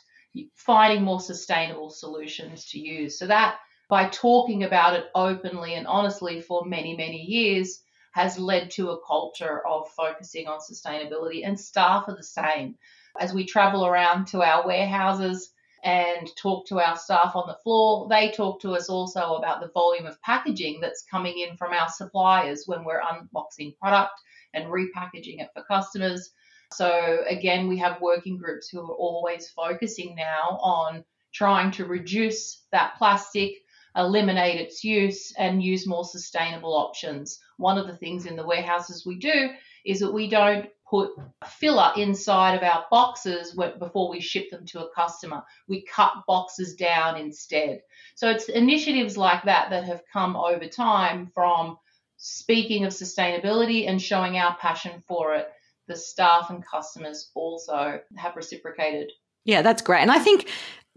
finding 0.55 1.03
more 1.03 1.19
sustainable 1.19 1.89
solutions 1.89 2.65
to 2.67 2.79
use. 2.79 3.19
So 3.19 3.27
that 3.27 3.57
by 3.89 4.07
talking 4.07 4.63
about 4.63 4.95
it 4.95 5.05
openly 5.13 5.75
and 5.75 5.85
honestly 5.85 6.39
for 6.41 6.65
many, 6.65 6.95
many 6.95 7.21
years 7.21 7.83
has 8.13 8.39
led 8.39 8.71
to 8.71 8.91
a 8.91 9.05
culture 9.05 9.65
of 9.67 9.89
focusing 9.91 10.47
on 10.47 10.59
sustainability 10.59 11.45
and 11.45 11.59
staff 11.59 12.05
are 12.07 12.15
the 12.15 12.23
same. 12.23 12.75
As 13.19 13.33
we 13.33 13.45
travel 13.45 13.85
around 13.85 14.27
to 14.27 14.41
our 14.41 14.65
warehouses, 14.65 15.51
and 15.83 16.29
talk 16.35 16.67
to 16.67 16.79
our 16.79 16.95
staff 16.95 17.35
on 17.35 17.47
the 17.47 17.57
floor. 17.63 18.07
They 18.07 18.31
talk 18.31 18.61
to 18.61 18.75
us 18.75 18.89
also 18.89 19.35
about 19.35 19.61
the 19.61 19.71
volume 19.73 20.05
of 20.05 20.21
packaging 20.21 20.79
that's 20.79 21.03
coming 21.09 21.39
in 21.39 21.57
from 21.57 21.73
our 21.73 21.89
suppliers 21.89 22.63
when 22.67 22.83
we're 22.83 23.01
unboxing 23.01 23.77
product 23.77 24.13
and 24.53 24.65
repackaging 24.65 25.41
it 25.41 25.49
for 25.53 25.63
customers. 25.63 26.29
So, 26.73 27.23
again, 27.27 27.67
we 27.67 27.77
have 27.79 28.01
working 28.01 28.37
groups 28.37 28.69
who 28.69 28.79
are 28.79 28.95
always 28.95 29.49
focusing 29.49 30.15
now 30.15 30.59
on 30.61 31.03
trying 31.33 31.71
to 31.71 31.85
reduce 31.85 32.61
that 32.71 32.95
plastic, 32.97 33.55
eliminate 33.95 34.59
its 34.59 34.83
use, 34.83 35.33
and 35.37 35.63
use 35.63 35.87
more 35.87 36.05
sustainable 36.05 36.73
options. 36.73 37.39
One 37.57 37.77
of 37.77 37.87
the 37.87 37.97
things 37.97 38.25
in 38.25 38.35
the 38.35 38.45
warehouses 38.45 39.05
we 39.05 39.15
do 39.15 39.49
is 39.83 39.99
that 39.99 40.13
we 40.13 40.29
don't 40.29 40.69
put 40.91 41.11
filler 41.47 41.93
inside 41.95 42.55
of 42.55 42.63
our 42.63 42.85
boxes 42.91 43.57
before 43.79 44.09
we 44.09 44.19
ship 44.19 44.51
them 44.51 44.65
to 44.65 44.85
a 44.85 44.93
customer. 44.93 45.41
We 45.67 45.83
cut 45.83 46.11
boxes 46.27 46.75
down 46.75 47.17
instead. 47.17 47.81
So 48.15 48.29
it's 48.29 48.49
initiatives 48.49 49.17
like 49.17 49.43
that 49.45 49.69
that 49.69 49.85
have 49.85 50.03
come 50.11 50.35
over 50.35 50.67
time 50.67 51.31
from 51.33 51.77
speaking 52.17 52.83
of 52.85 52.91
sustainability 52.91 53.89
and 53.89 53.99
showing 54.01 54.37
our 54.37 54.55
passion 54.57 55.01
for 55.07 55.33
it. 55.33 55.47
The 55.87 55.95
staff 55.95 56.49
and 56.49 56.63
customers 56.65 57.31
also 57.33 57.99
have 58.17 58.35
reciprocated. 58.35 59.11
Yeah, 59.45 59.61
that's 59.61 59.81
great. 59.81 60.01
And 60.01 60.11
I 60.11 60.19
think 60.19 60.49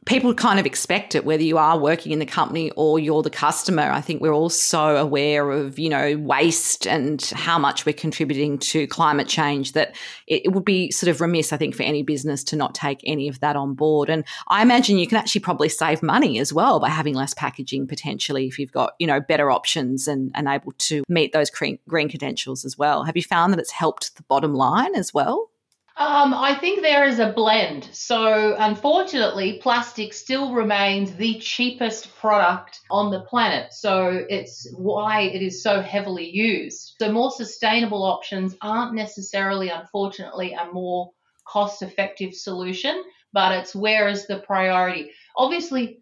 people 0.06 0.34
kind 0.34 0.60
of 0.60 0.66
expect 0.66 1.14
it 1.14 1.24
whether 1.24 1.42
you 1.42 1.56
are 1.56 1.78
working 1.78 2.12
in 2.12 2.18
the 2.18 2.26
company 2.26 2.70
or 2.72 2.98
you're 2.98 3.22
the 3.22 3.30
customer. 3.30 3.90
I 3.90 4.00
think 4.00 4.20
we're 4.20 4.34
all 4.34 4.50
so 4.50 4.96
aware 4.96 5.50
of 5.50 5.78
you 5.78 5.88
know 5.88 6.16
waste 6.18 6.86
and 6.86 7.22
how 7.34 7.58
much 7.58 7.86
we're 7.86 7.94
contributing 7.94 8.58
to 8.58 8.86
climate 8.86 9.28
change 9.28 9.72
that 9.72 9.96
it, 10.26 10.52
would 10.52 10.64
be 10.64 10.90
sort 10.90 11.10
of 11.10 11.20
remiss 11.20 11.52
i 11.52 11.56
think 11.56 11.74
for 11.74 11.82
any 11.82 12.02
business 12.02 12.44
to 12.44 12.54
not 12.54 12.74
take 12.74 13.00
any 13.04 13.28
of 13.28 13.40
that 13.40 13.56
on 13.56 13.74
board. 13.74 14.08
And 14.08 14.24
i 14.48 14.62
imagine 14.62 14.98
you 14.98 15.06
can 15.06 15.18
actually 15.18 15.40
probably 15.40 15.68
save 15.68 16.02
money 16.02 16.38
as 16.38 16.52
well 16.52 16.80
by 16.80 16.88
having 16.88 17.14
less 17.14 17.34
packaging 17.34 17.86
potentially 17.86 18.46
if 18.46 18.58
you've 18.58 18.72
got 18.72 18.94
you 18.98 19.06
know 19.06 19.20
better 19.20 19.50
options 19.50 20.06
and, 20.06 20.30
and 20.34 20.48
able 20.48 20.72
to 20.72 21.02
meet 21.08 21.32
those 21.32 21.50
green, 21.50 21.78
green 21.88 22.08
credentials 22.08 22.64
as 22.64 22.78
well. 22.78 23.04
Have 23.04 23.16
you 23.16 23.22
found 23.22 23.52
that 23.52 23.60
it's 23.60 23.70
helped 23.70 24.16
the 24.16 24.22
bottom 24.24 24.54
line 24.54 24.94
as 24.94 25.12
well 25.12 25.50
um, 25.96 26.34
I 26.34 26.56
think 26.56 26.82
there 26.82 27.06
is 27.06 27.20
a 27.20 27.32
blend. 27.32 27.88
So, 27.92 28.56
unfortunately, 28.58 29.60
plastic 29.62 30.12
still 30.12 30.52
remains 30.52 31.14
the 31.14 31.38
cheapest 31.38 32.14
product 32.16 32.80
on 32.90 33.12
the 33.12 33.20
planet. 33.20 33.72
So, 33.72 34.24
it's 34.28 34.68
why 34.76 35.22
it 35.22 35.40
is 35.40 35.62
so 35.62 35.80
heavily 35.80 36.28
used. 36.28 36.96
So, 37.00 37.12
more 37.12 37.30
sustainable 37.30 38.02
options 38.02 38.56
aren't 38.60 38.94
necessarily, 38.94 39.68
unfortunately, 39.68 40.54
a 40.54 40.72
more 40.72 41.12
cost 41.46 41.82
effective 41.82 42.34
solution, 42.34 43.02
but 43.32 43.52
it's 43.52 43.74
where 43.74 44.08
is 44.08 44.26
the 44.26 44.38
priority. 44.38 45.12
Obviously, 45.36 46.00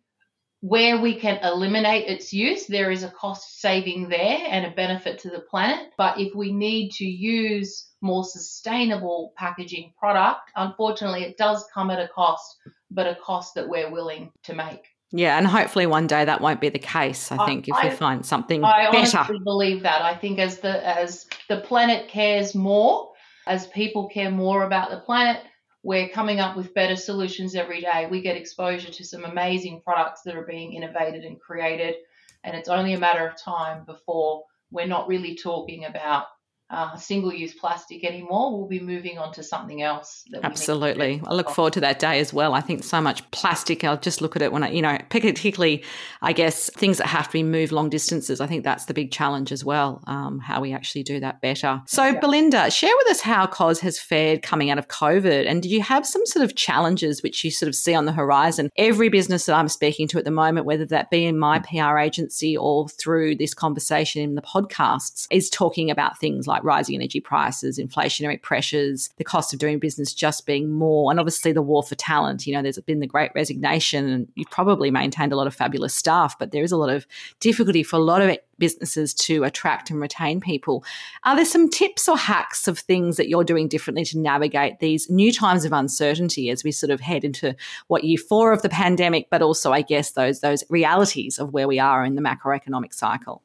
where 0.62 1.00
we 1.00 1.18
can 1.18 1.38
eliminate 1.42 2.06
its 2.06 2.32
use, 2.32 2.66
there 2.66 2.92
is 2.92 3.02
a 3.02 3.10
cost 3.10 3.60
saving 3.60 4.08
there 4.08 4.38
and 4.48 4.64
a 4.64 4.70
benefit 4.70 5.18
to 5.18 5.28
the 5.28 5.40
planet. 5.40 5.90
But 5.98 6.20
if 6.20 6.36
we 6.36 6.52
need 6.52 6.92
to 6.92 7.04
use 7.04 7.88
more 8.00 8.24
sustainable 8.24 9.32
packaging 9.36 9.92
product, 9.98 10.52
unfortunately, 10.54 11.24
it 11.24 11.36
does 11.36 11.64
come 11.74 11.90
at 11.90 11.98
a 11.98 12.06
cost, 12.06 12.56
but 12.92 13.08
a 13.08 13.16
cost 13.16 13.56
that 13.56 13.68
we're 13.68 13.90
willing 13.90 14.30
to 14.44 14.54
make. 14.54 14.86
Yeah, 15.10 15.36
and 15.36 15.48
hopefully 15.48 15.86
one 15.86 16.06
day 16.06 16.24
that 16.24 16.40
won't 16.40 16.60
be 16.60 16.68
the 16.68 16.78
case. 16.78 17.32
I 17.32 17.44
think 17.44 17.66
I, 17.70 17.86
if 17.86 17.92
we 17.92 17.96
find 17.96 18.24
something 18.24 18.64
I 18.64 18.84
better. 18.92 19.16
I 19.18 19.20
honestly 19.20 19.40
believe 19.42 19.82
that. 19.82 20.00
I 20.00 20.14
think 20.14 20.38
as 20.38 20.60
the 20.60 20.86
as 20.86 21.26
the 21.48 21.58
planet 21.58 22.08
cares 22.08 22.54
more, 22.54 23.10
as 23.48 23.66
people 23.66 24.08
care 24.08 24.30
more 24.30 24.62
about 24.62 24.90
the 24.90 25.00
planet, 25.00 25.42
we're 25.82 26.08
coming 26.08 26.40
up 26.40 26.56
with 26.56 26.74
better 26.74 26.96
solutions 26.96 27.54
every 27.54 27.80
day. 27.80 28.06
We 28.10 28.20
get 28.20 28.36
exposure 28.36 28.90
to 28.90 29.04
some 29.04 29.24
amazing 29.24 29.82
products 29.82 30.22
that 30.22 30.36
are 30.36 30.46
being 30.46 30.74
innovated 30.74 31.24
and 31.24 31.40
created. 31.40 31.96
And 32.44 32.56
it's 32.56 32.68
only 32.68 32.94
a 32.94 33.00
matter 33.00 33.26
of 33.26 33.36
time 33.36 33.84
before 33.84 34.44
we're 34.70 34.86
not 34.86 35.08
really 35.08 35.34
talking 35.34 35.84
about 35.84 36.26
uh, 36.72 36.96
single 36.96 37.32
use 37.32 37.52
plastic 37.52 38.02
anymore. 38.02 38.56
We'll 38.56 38.66
be 38.66 38.80
moving 38.80 39.18
on 39.18 39.32
to 39.34 39.42
something 39.42 39.82
else. 39.82 40.24
Absolutely. 40.42 41.20
I 41.26 41.34
look 41.34 41.50
forward 41.50 41.74
to 41.74 41.80
that 41.80 41.98
day 41.98 42.18
as 42.18 42.32
well. 42.32 42.54
I 42.54 42.62
think 42.62 42.82
so 42.82 42.98
much 43.00 43.30
plastic. 43.30 43.84
I'll 43.84 43.98
just 43.98 44.22
look 44.22 44.36
at 44.36 44.42
it 44.42 44.52
when 44.52 44.62
I, 44.62 44.70
you 44.70 44.80
know, 44.80 44.98
particularly, 45.10 45.84
I 46.22 46.32
guess, 46.32 46.70
things 46.70 46.96
that 46.96 47.08
have 47.08 47.26
to 47.26 47.32
be 47.32 47.42
moved 47.42 47.72
long 47.72 47.90
distances. 47.90 48.40
I 48.40 48.46
think 48.46 48.64
that's 48.64 48.86
the 48.86 48.94
big 48.94 49.12
challenge 49.12 49.52
as 49.52 49.62
well, 49.62 50.02
um, 50.06 50.38
how 50.38 50.62
we 50.62 50.72
actually 50.72 51.02
do 51.02 51.20
that 51.20 51.42
better. 51.42 51.82
So, 51.86 52.04
yeah. 52.04 52.20
Belinda, 52.20 52.70
share 52.70 52.94
with 52.96 53.10
us 53.10 53.20
how 53.20 53.46
COS 53.46 53.80
has 53.80 53.98
fared 53.98 54.40
coming 54.40 54.70
out 54.70 54.78
of 54.78 54.88
COVID. 54.88 55.46
And 55.46 55.62
do 55.62 55.68
you 55.68 55.82
have 55.82 56.06
some 56.06 56.24
sort 56.24 56.42
of 56.42 56.56
challenges 56.56 57.22
which 57.22 57.44
you 57.44 57.50
sort 57.50 57.68
of 57.68 57.74
see 57.74 57.94
on 57.94 58.06
the 58.06 58.12
horizon? 58.12 58.70
Every 58.78 59.10
business 59.10 59.44
that 59.44 59.54
I'm 59.54 59.68
speaking 59.68 60.08
to 60.08 60.18
at 60.18 60.24
the 60.24 60.30
moment, 60.30 60.64
whether 60.64 60.86
that 60.86 61.10
be 61.10 61.26
in 61.26 61.38
my 61.38 61.58
PR 61.58 61.98
agency 61.98 62.56
or 62.56 62.88
through 62.88 63.36
this 63.36 63.52
conversation 63.52 64.22
in 64.22 64.36
the 64.36 64.42
podcasts, 64.42 65.26
is 65.30 65.50
talking 65.50 65.90
about 65.90 66.18
things 66.18 66.46
like 66.46 66.61
rising 66.64 66.94
energy 66.94 67.20
prices, 67.20 67.78
inflationary 67.78 68.40
pressures, 68.40 69.10
the 69.16 69.24
cost 69.24 69.52
of 69.52 69.58
doing 69.58 69.78
business 69.78 70.12
just 70.12 70.46
being 70.46 70.70
more, 70.70 71.10
and 71.10 71.20
obviously 71.20 71.52
the 71.52 71.62
war 71.62 71.82
for 71.82 71.94
talent. 71.94 72.46
You 72.46 72.54
know, 72.54 72.62
there's 72.62 72.78
been 72.80 73.00
the 73.00 73.06
great 73.06 73.30
resignation, 73.34 74.08
and 74.08 74.28
you've 74.34 74.50
probably 74.50 74.90
maintained 74.90 75.32
a 75.32 75.36
lot 75.36 75.46
of 75.46 75.54
fabulous 75.54 75.94
staff, 75.94 76.38
but 76.38 76.52
there 76.52 76.62
is 76.62 76.72
a 76.72 76.76
lot 76.76 76.90
of 76.90 77.06
difficulty 77.40 77.82
for 77.82 77.96
a 77.96 78.00
lot 78.00 78.22
of 78.22 78.36
businesses 78.58 79.12
to 79.12 79.42
attract 79.42 79.90
and 79.90 80.00
retain 80.00 80.40
people. 80.40 80.84
Are 81.24 81.34
there 81.34 81.44
some 81.44 81.68
tips 81.68 82.08
or 82.08 82.16
hacks 82.16 82.68
of 82.68 82.78
things 82.78 83.16
that 83.16 83.28
you're 83.28 83.42
doing 83.42 83.66
differently 83.66 84.04
to 84.04 84.18
navigate 84.18 84.78
these 84.78 85.10
new 85.10 85.32
times 85.32 85.64
of 85.64 85.72
uncertainty 85.72 86.48
as 86.48 86.62
we 86.62 86.70
sort 86.70 86.90
of 86.90 87.00
head 87.00 87.24
into 87.24 87.56
what 87.88 88.04
year 88.04 88.18
four 88.18 88.52
of 88.52 88.62
the 88.62 88.68
pandemic, 88.68 89.28
but 89.30 89.42
also, 89.42 89.72
I 89.72 89.82
guess, 89.82 90.12
those 90.12 90.40
those 90.40 90.62
realities 90.70 91.38
of 91.38 91.52
where 91.52 91.66
we 91.66 91.78
are 91.78 92.04
in 92.04 92.14
the 92.14 92.22
macroeconomic 92.22 92.94
cycle? 92.94 93.42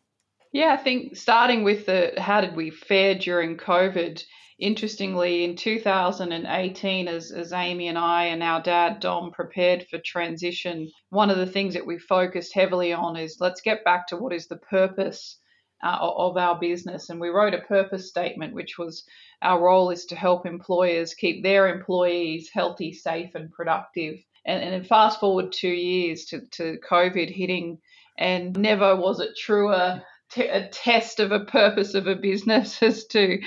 Yeah, 0.57 0.73
I 0.73 0.77
think 0.77 1.15
starting 1.15 1.63
with 1.63 1.85
the 1.85 2.13
how 2.17 2.41
did 2.41 2.55
we 2.55 2.71
fare 2.71 3.13
during 3.13 3.57
COVID? 3.57 4.23
Interestingly, 4.57 5.43
in 5.43 5.55
2018, 5.55 7.07
as, 7.07 7.29
as 7.29 7.53
Amie 7.53 7.89
and 7.89 7.97
I 7.99 8.23
and 8.23 8.41
our 8.41 8.59
dad 8.63 8.99
Dom 8.99 9.29
prepared 9.29 9.85
for 9.87 9.99
transition, 9.99 10.89
one 11.11 11.29
of 11.29 11.37
the 11.37 11.45
things 11.45 11.75
that 11.75 11.85
we 11.85 11.99
focused 11.99 12.55
heavily 12.55 12.91
on 12.91 13.17
is 13.17 13.37
let's 13.39 13.61
get 13.61 13.83
back 13.85 14.07
to 14.07 14.17
what 14.17 14.33
is 14.33 14.47
the 14.47 14.57
purpose 14.57 15.37
uh, 15.83 15.95
of 16.01 16.37
our 16.37 16.57
business. 16.57 17.11
And 17.11 17.21
we 17.21 17.29
wrote 17.29 17.53
a 17.53 17.59
purpose 17.59 18.09
statement, 18.09 18.55
which 18.55 18.79
was 18.79 19.05
our 19.43 19.61
role 19.61 19.91
is 19.91 20.05
to 20.05 20.15
help 20.15 20.47
employers 20.47 21.13
keep 21.13 21.43
their 21.43 21.67
employees 21.67 22.49
healthy, 22.51 22.93
safe, 22.93 23.35
and 23.35 23.51
productive. 23.51 24.15
And, 24.43 24.63
and 24.63 24.73
then 24.73 24.85
fast 24.85 25.19
forward 25.19 25.51
two 25.51 25.67
years 25.67 26.25
to, 26.25 26.41
to 26.53 26.79
COVID 26.79 27.29
hitting, 27.29 27.77
and 28.17 28.57
never 28.57 28.95
was 28.95 29.19
it 29.19 29.37
truer 29.37 30.01
t- 30.31 30.47
a 30.47 30.67
test 30.69 31.19
of 31.19 31.31
a 31.31 31.45
purpose 31.45 31.93
of 31.93 32.07
a 32.07 32.15
business 32.15 32.81
as 32.83 33.05
to 33.07 33.39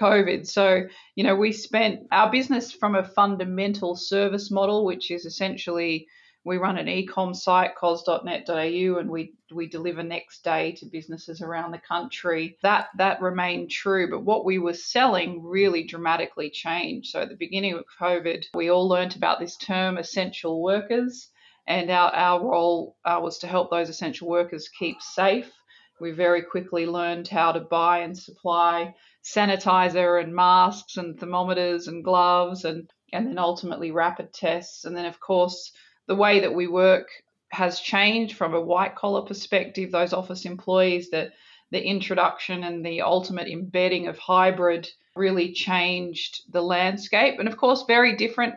COVID. 0.00 0.46
So, 0.46 0.82
you 1.14 1.24
know, 1.24 1.36
we 1.36 1.52
spent 1.52 2.06
our 2.12 2.30
business 2.30 2.72
from 2.72 2.94
a 2.94 3.04
fundamental 3.04 3.96
service 3.96 4.50
model, 4.50 4.84
which 4.84 5.10
is 5.10 5.24
essentially 5.24 6.06
we 6.44 6.56
run 6.56 6.78
an 6.78 6.88
e-com 6.88 7.34
site, 7.34 7.74
cos.net.au, 7.74 8.98
and 8.98 9.10
we 9.10 9.34
we 9.52 9.66
deliver 9.66 10.02
next 10.02 10.44
day 10.44 10.72
to 10.72 10.86
businesses 10.86 11.42
around 11.42 11.72
the 11.72 11.80
country. 11.86 12.56
That 12.62 12.88
that 12.96 13.20
remained 13.20 13.70
true, 13.70 14.08
but 14.08 14.24
what 14.24 14.44
we 14.44 14.58
were 14.58 14.74
selling 14.74 15.42
really 15.42 15.84
dramatically 15.84 16.48
changed. 16.48 17.10
So 17.10 17.20
at 17.20 17.28
the 17.28 17.36
beginning 17.36 17.74
of 17.74 17.84
COVID, 18.00 18.44
we 18.54 18.70
all 18.70 18.88
learnt 18.88 19.16
about 19.16 19.40
this 19.40 19.56
term 19.56 19.98
essential 19.98 20.62
workers, 20.62 21.28
and 21.66 21.90
our, 21.90 22.14
our 22.14 22.42
role 22.42 22.96
uh, 23.04 23.18
was 23.20 23.38
to 23.38 23.46
help 23.46 23.70
those 23.70 23.88
essential 23.88 24.28
workers 24.28 24.68
keep 24.68 25.02
safe 25.02 25.52
we 26.00 26.10
very 26.12 26.42
quickly 26.42 26.86
learned 26.86 27.28
how 27.28 27.52
to 27.52 27.60
buy 27.60 27.98
and 27.98 28.16
supply 28.16 28.94
sanitizer 29.24 30.22
and 30.22 30.34
masks 30.34 30.96
and 30.96 31.18
thermometers 31.18 31.88
and 31.88 32.04
gloves 32.04 32.64
and, 32.64 32.90
and 33.12 33.26
then 33.26 33.38
ultimately 33.38 33.90
rapid 33.90 34.32
tests. 34.32 34.84
And 34.84 34.96
then, 34.96 35.06
of 35.06 35.20
course, 35.20 35.72
the 36.06 36.14
way 36.14 36.40
that 36.40 36.54
we 36.54 36.66
work 36.66 37.08
has 37.50 37.80
changed 37.80 38.36
from 38.36 38.54
a 38.54 38.60
white 38.60 38.94
collar 38.96 39.22
perspective. 39.22 39.90
Those 39.90 40.12
office 40.12 40.44
employees, 40.44 41.10
that 41.10 41.32
the 41.70 41.82
introduction 41.82 42.64
and 42.64 42.84
the 42.84 43.02
ultimate 43.02 43.48
embedding 43.48 44.06
of 44.06 44.18
hybrid 44.18 44.88
really 45.14 45.52
changed 45.52 46.42
the 46.50 46.62
landscape. 46.62 47.38
And 47.38 47.48
of 47.48 47.56
course, 47.56 47.84
very 47.86 48.16
different 48.16 48.54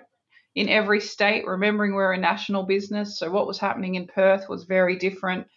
in 0.55 0.69
every 0.69 1.01
state. 1.01 1.45
Remembering 1.45 1.93
we're 1.93 2.13
a 2.13 2.17
national 2.17 2.63
business, 2.63 3.17
so 3.17 3.31
what 3.31 3.47
was 3.47 3.59
happening 3.59 3.95
in 3.95 4.07
Perth 4.07 4.47
was 4.47 4.63
very 4.63 4.97
different 4.97 5.47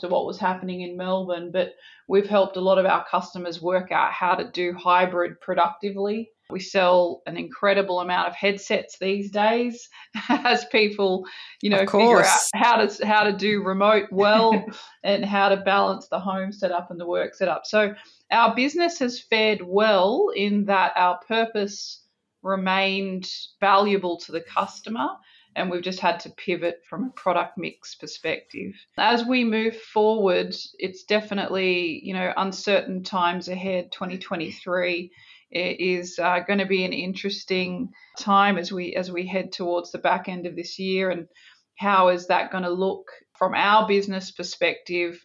to 0.00 0.08
what 0.08 0.26
was 0.26 0.38
happening 0.38 0.82
in 0.82 0.96
Melbourne, 0.96 1.50
but 1.52 1.74
we've 2.08 2.28
helped 2.28 2.56
a 2.56 2.60
lot 2.60 2.78
of 2.78 2.86
our 2.86 3.04
customers 3.08 3.62
work 3.62 3.92
out 3.92 4.12
how 4.12 4.34
to 4.34 4.50
do 4.50 4.72
hybrid 4.72 5.40
productively. 5.40 6.30
We 6.50 6.60
sell 6.60 7.22
an 7.26 7.36
incredible 7.36 8.00
amount 8.00 8.28
of 8.28 8.34
headsets 8.34 8.98
these 8.98 9.30
days 9.30 9.88
as 10.28 10.64
people, 10.66 11.26
you 11.62 11.70
know, 11.70 11.86
figure 11.86 12.22
out 12.22 12.38
how 12.54 12.84
to 12.84 13.06
how 13.06 13.24
to 13.24 13.32
do 13.32 13.62
remote 13.62 14.08
well 14.10 14.64
and 15.04 15.24
how 15.24 15.48
to 15.48 15.56
balance 15.56 16.08
the 16.08 16.20
home 16.20 16.52
setup 16.52 16.90
and 16.90 17.00
the 17.00 17.06
work 17.06 17.34
setup. 17.34 17.64
So 17.64 17.94
our 18.30 18.54
business 18.54 18.98
has 18.98 19.20
fared 19.20 19.62
well 19.62 20.30
in 20.34 20.66
that 20.66 20.92
our 20.96 21.18
purpose 21.26 22.02
remained 22.42 23.26
valuable 23.58 24.18
to 24.18 24.32
the 24.32 24.42
customer 24.42 25.08
and 25.56 25.70
we've 25.70 25.82
just 25.82 26.00
had 26.00 26.20
to 26.20 26.30
pivot 26.30 26.82
from 26.88 27.04
a 27.04 27.10
product 27.10 27.56
mix 27.56 27.94
perspective. 27.94 28.74
As 28.98 29.24
we 29.24 29.44
move 29.44 29.76
forward, 29.76 30.54
it's 30.78 31.04
definitely, 31.04 32.00
you 32.04 32.14
know, 32.14 32.32
uncertain 32.36 33.02
times 33.02 33.48
ahead. 33.48 33.92
2023 33.92 35.10
is 35.54 36.18
uh, 36.18 36.40
going 36.40 36.58
to 36.58 36.66
be 36.66 36.84
an 36.84 36.92
interesting 36.92 37.92
time 38.18 38.58
as 38.58 38.72
we 38.72 38.94
as 38.94 39.10
we 39.10 39.26
head 39.26 39.52
towards 39.52 39.92
the 39.92 39.98
back 39.98 40.28
end 40.28 40.46
of 40.46 40.56
this 40.56 40.78
year 40.78 41.10
and 41.10 41.28
how 41.76 42.08
is 42.08 42.26
that 42.26 42.50
going 42.50 42.64
to 42.64 42.70
look 42.70 43.08
from 43.38 43.54
our 43.54 43.86
business 43.86 44.30
perspective 44.30 45.24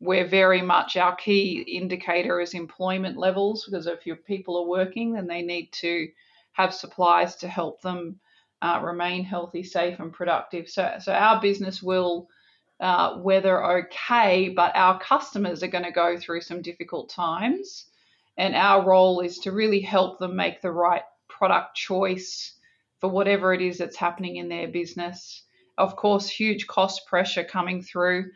we're 0.00 0.26
very 0.26 0.62
much 0.62 0.96
our 0.96 1.14
key 1.16 1.60
indicator 1.60 2.40
is 2.40 2.54
employment 2.54 3.16
levels 3.16 3.64
because 3.64 3.86
if 3.86 4.06
your 4.06 4.16
people 4.16 4.56
are 4.56 4.68
working 4.68 5.12
then 5.12 5.26
they 5.26 5.42
need 5.42 5.70
to 5.72 6.08
have 6.52 6.74
supplies 6.74 7.36
to 7.36 7.48
help 7.48 7.80
them 7.80 8.20
uh, 8.64 8.80
remain 8.80 9.24
healthy, 9.24 9.62
safe, 9.62 10.00
and 10.00 10.10
productive. 10.10 10.70
So, 10.70 10.94
so 10.98 11.12
our 11.12 11.38
business 11.38 11.82
will 11.82 12.28
uh, 12.80 13.18
weather 13.18 13.62
okay, 13.82 14.48
but 14.48 14.74
our 14.74 14.98
customers 14.98 15.62
are 15.62 15.68
going 15.68 15.84
to 15.84 15.90
go 15.90 16.16
through 16.16 16.40
some 16.40 16.62
difficult 16.62 17.10
times. 17.10 17.84
And 18.38 18.54
our 18.54 18.82
role 18.82 19.20
is 19.20 19.38
to 19.40 19.52
really 19.52 19.80
help 19.80 20.18
them 20.18 20.34
make 20.34 20.62
the 20.62 20.72
right 20.72 21.02
product 21.28 21.76
choice 21.76 22.54
for 23.00 23.10
whatever 23.10 23.52
it 23.52 23.60
is 23.60 23.76
that's 23.76 23.96
happening 23.96 24.36
in 24.36 24.48
their 24.48 24.68
business. 24.68 25.44
Of 25.76 25.94
course, 25.94 26.26
huge 26.26 26.66
cost 26.66 27.06
pressure 27.06 27.44
coming 27.44 27.82
through. 27.82 28.30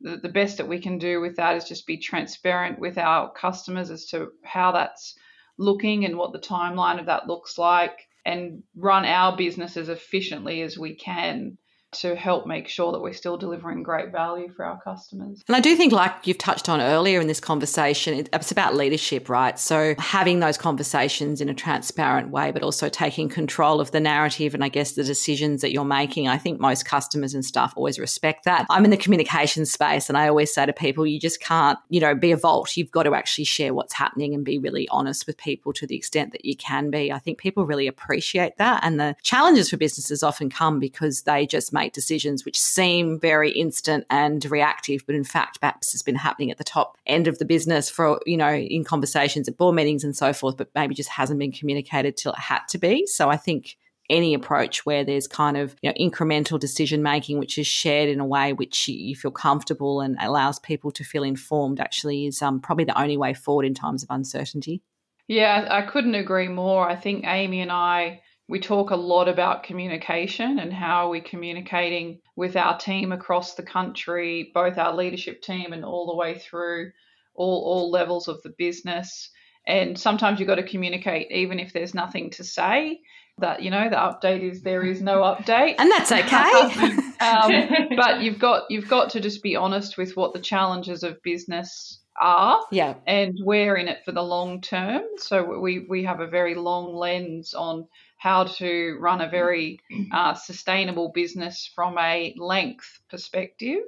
The, 0.00 0.16
the 0.16 0.28
best 0.28 0.58
that 0.58 0.68
we 0.68 0.80
can 0.80 0.98
do 0.98 1.20
with 1.20 1.34
that 1.36 1.56
is 1.56 1.64
just 1.64 1.88
be 1.88 1.96
transparent 1.96 2.78
with 2.78 2.98
our 2.98 3.32
customers 3.32 3.90
as 3.90 4.06
to 4.10 4.30
how 4.44 4.70
that's 4.70 5.16
looking 5.58 6.04
and 6.04 6.16
what 6.16 6.32
the 6.32 6.38
timeline 6.38 7.00
of 7.00 7.06
that 7.06 7.26
looks 7.26 7.58
like 7.58 8.06
and 8.24 8.62
run 8.76 9.04
our 9.04 9.36
business 9.36 9.76
as 9.76 9.88
efficiently 9.88 10.62
as 10.62 10.78
we 10.78 10.94
can 10.94 11.58
to 11.92 12.16
help 12.16 12.46
make 12.46 12.68
sure 12.68 12.92
that 12.92 13.00
we're 13.00 13.12
still 13.12 13.36
delivering 13.36 13.82
great 13.82 14.10
value 14.10 14.50
for 14.50 14.64
our 14.64 14.80
customers. 14.80 15.42
And 15.46 15.56
I 15.56 15.60
do 15.60 15.76
think, 15.76 15.92
like 15.92 16.26
you've 16.26 16.38
touched 16.38 16.68
on 16.68 16.80
earlier 16.80 17.20
in 17.20 17.26
this 17.26 17.40
conversation, 17.40 18.26
it's 18.32 18.50
about 18.50 18.74
leadership, 18.74 19.28
right? 19.28 19.58
So 19.58 19.94
having 19.98 20.40
those 20.40 20.56
conversations 20.56 21.40
in 21.40 21.48
a 21.48 21.54
transparent 21.54 22.30
way, 22.30 22.50
but 22.50 22.62
also 22.62 22.88
taking 22.88 23.28
control 23.28 23.80
of 23.80 23.90
the 23.90 24.00
narrative 24.00 24.54
and 24.54 24.64
I 24.64 24.68
guess 24.68 24.92
the 24.92 25.04
decisions 25.04 25.60
that 25.60 25.72
you're 25.72 25.84
making. 25.84 26.28
I 26.28 26.38
think 26.38 26.60
most 26.60 26.84
customers 26.84 27.34
and 27.34 27.44
staff 27.44 27.74
always 27.76 27.98
respect 27.98 28.44
that. 28.44 28.66
I'm 28.70 28.84
in 28.84 28.90
the 28.90 28.96
communication 28.96 29.66
space 29.66 30.08
and 30.08 30.16
I 30.16 30.28
always 30.28 30.52
say 30.52 30.64
to 30.64 30.72
people, 30.72 31.06
you 31.06 31.20
just 31.20 31.40
can't, 31.40 31.78
you 31.88 32.00
know, 32.00 32.14
be 32.14 32.32
a 32.32 32.36
vault. 32.36 32.76
You've 32.76 32.90
got 32.90 33.02
to 33.02 33.14
actually 33.14 33.44
share 33.44 33.74
what's 33.74 33.92
happening 33.92 34.34
and 34.34 34.44
be 34.44 34.58
really 34.58 34.88
honest 34.88 35.26
with 35.26 35.36
people 35.36 35.72
to 35.74 35.86
the 35.86 35.96
extent 35.96 36.32
that 36.32 36.44
you 36.44 36.56
can 36.56 36.90
be. 36.90 37.12
I 37.12 37.18
think 37.18 37.38
people 37.38 37.66
really 37.66 37.86
appreciate 37.86 38.56
that. 38.56 38.82
And 38.82 38.98
the 38.98 39.14
challenges 39.22 39.68
for 39.68 39.76
businesses 39.76 40.22
often 40.22 40.48
come 40.48 40.78
because 40.78 41.22
they 41.22 41.46
just 41.46 41.72
make 41.72 41.81
make 41.82 41.92
decisions 41.92 42.44
which 42.44 42.58
seem 42.58 43.18
very 43.18 43.50
instant 43.50 44.04
and 44.10 44.44
reactive, 44.50 45.04
but 45.06 45.14
in 45.14 45.24
fact, 45.24 45.60
perhaps 45.60 45.92
has 45.92 46.02
been 46.02 46.14
happening 46.14 46.50
at 46.50 46.58
the 46.58 46.64
top 46.64 46.96
end 47.06 47.26
of 47.26 47.38
the 47.38 47.44
business 47.44 47.90
for, 47.90 48.20
you 48.26 48.36
know, 48.36 48.52
in 48.52 48.84
conversations 48.84 49.48
at 49.48 49.56
board 49.56 49.74
meetings 49.74 50.04
and 50.04 50.16
so 50.16 50.32
forth, 50.32 50.56
but 50.56 50.70
maybe 50.74 50.94
just 50.94 51.08
hasn't 51.08 51.38
been 51.38 51.52
communicated 51.52 52.16
till 52.16 52.32
it 52.32 52.38
had 52.38 52.60
to 52.68 52.78
be. 52.78 53.06
So 53.06 53.28
I 53.28 53.36
think 53.36 53.76
any 54.10 54.34
approach 54.34 54.84
where 54.84 55.04
there's 55.04 55.26
kind 55.26 55.56
of 55.56 55.74
you 55.82 55.88
know, 55.88 55.94
incremental 55.98 56.58
decision 56.58 57.02
making 57.02 57.38
which 57.38 57.56
is 57.56 57.66
shared 57.66 58.08
in 58.08 58.20
a 58.20 58.26
way 58.26 58.52
which 58.52 58.88
you 58.88 59.14
feel 59.14 59.30
comfortable 59.30 60.00
and 60.00 60.16
allows 60.20 60.58
people 60.58 60.90
to 60.90 61.04
feel 61.04 61.22
informed 61.22 61.80
actually 61.80 62.26
is 62.26 62.42
um, 62.42 62.60
probably 62.60 62.84
the 62.84 63.00
only 63.00 63.16
way 63.16 63.32
forward 63.32 63.64
in 63.64 63.74
times 63.74 64.02
of 64.02 64.08
uncertainty 64.10 64.82
yeah 65.28 65.66
i 65.70 65.82
couldn't 65.82 66.16
agree 66.16 66.48
more 66.48 66.88
i 66.90 66.96
think 66.96 67.24
amie 67.24 67.60
and 67.60 67.70
i 67.70 68.20
we 68.52 68.60
talk 68.60 68.90
a 68.90 68.96
lot 68.96 69.28
about 69.28 69.62
communication 69.62 70.58
and 70.58 70.74
how 70.74 71.06
are 71.06 71.08
we're 71.08 71.22
communicating 71.22 72.20
with 72.36 72.54
our 72.54 72.76
team 72.76 73.10
across 73.10 73.54
the 73.54 73.62
country, 73.62 74.50
both 74.52 74.76
our 74.76 74.94
leadership 74.94 75.40
team 75.40 75.72
and 75.72 75.86
all 75.86 76.06
the 76.06 76.14
way 76.14 76.38
through 76.38 76.92
all, 77.34 77.62
all 77.64 77.90
levels 77.90 78.28
of 78.28 78.42
the 78.42 78.52
business. 78.58 79.30
And 79.66 79.98
sometimes 79.98 80.38
you've 80.38 80.48
got 80.48 80.56
to 80.56 80.68
communicate 80.68 81.30
even 81.30 81.58
if 81.58 81.72
there's 81.72 81.94
nothing 81.94 82.28
to 82.32 82.44
say. 82.44 83.00
That 83.38 83.62
you 83.62 83.70
know 83.70 83.88
the 83.88 83.96
update 83.96 84.42
is 84.42 84.60
there 84.60 84.84
is 84.84 85.00
no 85.00 85.22
update, 85.22 85.76
and 85.78 85.90
that's 85.90 86.12
okay. 86.12 87.06
um, 87.20 87.88
but 87.96 88.20
you've 88.20 88.38
got 88.38 88.70
you've 88.70 88.90
got 88.90 89.08
to 89.12 89.20
just 89.20 89.42
be 89.42 89.56
honest 89.56 89.96
with 89.96 90.14
what 90.14 90.34
the 90.34 90.38
challenges 90.38 91.02
of 91.02 91.22
business 91.22 92.02
are. 92.20 92.60
Yeah. 92.70 92.94
And 93.06 93.38
we're 93.42 93.76
in 93.76 93.88
it 93.88 94.04
for 94.04 94.12
the 94.12 94.22
long 94.22 94.60
term. 94.60 95.02
So 95.16 95.58
we, 95.58 95.86
we 95.88 96.04
have 96.04 96.20
a 96.20 96.26
very 96.26 96.54
long 96.54 96.94
lens 96.94 97.54
on 97.54 97.88
how 98.22 98.44
to 98.44 98.96
run 99.00 99.20
a 99.20 99.28
very 99.28 99.80
uh, 100.12 100.32
sustainable 100.32 101.08
business 101.08 101.68
from 101.74 101.98
a 101.98 102.32
length 102.38 103.00
perspective. 103.10 103.82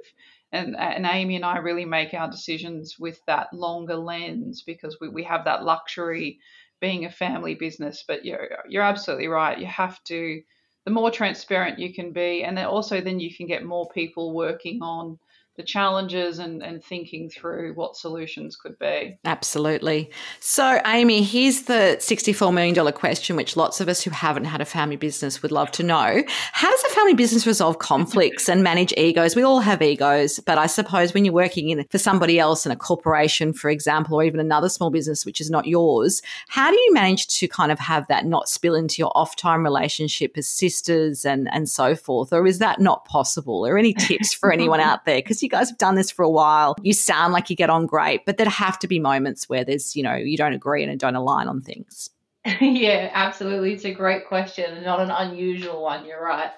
And, 0.51 0.75
and 0.75 1.05
Amie 1.05 1.37
and 1.37 1.45
I 1.45 1.59
really 1.59 1.85
make 1.85 2.13
our 2.13 2.29
decisions 2.29 2.99
with 2.99 3.21
that 3.27 3.53
longer 3.53 3.95
lens 3.95 4.61
because 4.61 4.97
we, 4.99 5.07
we 5.07 5.23
have 5.23 5.45
that 5.45 5.63
luxury 5.63 6.39
being 6.81 7.05
a 7.05 7.09
family 7.09 7.55
business. 7.55 8.03
But 8.05 8.25
you're, 8.25 8.49
you're 8.67 8.83
absolutely 8.83 9.29
right. 9.29 9.57
You 9.57 9.67
have 9.67 10.03
to, 10.05 10.41
the 10.83 10.91
more 10.91 11.11
transparent 11.11 11.79
you 11.79 11.93
can 11.93 12.11
be, 12.11 12.43
and 12.43 12.57
then 12.57 12.65
also 12.65 12.99
then 12.99 13.21
you 13.21 13.33
can 13.33 13.47
get 13.47 13.63
more 13.63 13.87
people 13.89 14.33
working 14.33 14.79
on 14.81 15.17
the 15.57 15.63
challenges 15.63 16.39
and, 16.39 16.61
and 16.61 16.83
thinking 16.83 17.29
through 17.29 17.73
what 17.75 17.95
solutions 17.95 18.57
could 18.57 18.77
be. 18.77 19.17
Absolutely. 19.23 20.11
So, 20.41 20.81
Amie, 20.83 21.23
here's 21.23 21.63
the 21.63 21.97
$64 21.99 22.53
million 22.53 22.91
question, 22.91 23.37
which 23.37 23.55
lots 23.55 23.79
of 23.79 23.87
us 23.87 24.03
who 24.03 24.11
haven't 24.11 24.45
had 24.45 24.59
a 24.59 24.65
family 24.65 24.97
business 24.97 25.41
would 25.41 25.53
love 25.53 25.71
to 25.71 25.83
know. 25.83 26.23
How 26.51 26.69
does 26.69 26.83
a 26.83 26.93
family 26.93 27.13
business 27.13 27.47
resolve 27.47 27.79
conflicts 27.79 28.49
and 28.49 28.63
manage 28.63 28.93
egos? 28.97 29.35
We 29.35 29.43
all 29.43 29.61
have 29.61 29.81
egos, 29.81 30.39
but 30.39 30.57
I 30.57 30.67
suppose 30.67 31.13
when 31.13 31.23
you're 31.23 31.33
working 31.33 31.69
in 31.69 31.85
for 31.85 31.99
somebody 31.99 32.37
else 32.37 32.65
in 32.65 32.71
a 32.73 32.75
corporation, 32.75 33.53
for 33.53 33.69
example, 33.69 34.19
or 34.19 34.23
even 34.25 34.41
another 34.41 34.67
small 34.67 34.89
business 34.89 35.25
which 35.25 35.39
is 35.39 35.49
not 35.49 35.67
yours, 35.67 36.21
how 36.49 36.69
do 36.69 36.77
you 36.77 36.93
manage 36.93 37.27
to 37.27 37.47
kind 37.47 37.71
of 37.71 37.79
have 37.79 38.05
that 38.07 38.25
not 38.25 38.49
spill 38.49 38.75
into 38.75 39.01
your 39.01 39.11
off 39.15 39.37
time 39.37 39.63
relationship 39.63 40.37
as 40.37 40.47
sisters 40.47 41.23
and, 41.23 41.47
and 41.53 41.69
so 41.69 41.95
forth? 41.95 42.33
Or 42.33 42.45
is 42.45 42.59
that 42.59 42.81
not 42.81 43.05
possible? 43.05 43.65
Are 43.65 43.77
any 43.77 43.93
tips 43.93 44.33
for 44.33 44.51
anyone 44.51 44.79
out 44.81 45.05
there? 45.05 45.19
Because 45.19 45.44
you 45.45 45.49
guys 45.49 45.69
have 45.69 45.77
done 45.77 45.95
this 45.95 46.11
for 46.11 46.23
a 46.23 46.29
while. 46.29 46.75
You 46.81 46.91
sound 46.91 47.31
like 47.31 47.49
you 47.49 47.55
get 47.55 47.69
on 47.69 47.85
great, 47.85 48.25
but 48.25 48.37
there 48.37 48.49
have 48.49 48.77
to 48.79 48.87
be 48.87 48.99
moments 48.99 49.47
where 49.47 49.63
there's, 49.63 49.95
you 49.95 50.03
know, 50.03 50.15
you 50.15 50.35
don't 50.35 50.53
agree 50.53 50.83
and 50.83 50.99
don't 50.99 51.15
align 51.15 51.47
on 51.47 51.61
things. 51.61 52.09
yeah, 52.61 53.09
absolutely. 53.13 53.73
It's 53.73 53.85
a 53.85 53.93
great 53.93 54.27
question 54.27 54.65
and 54.65 54.85
not 54.85 54.99
an 54.99 55.11
unusual 55.11 55.81
one. 55.81 56.05
You're 56.05 56.23
right. 56.23 56.51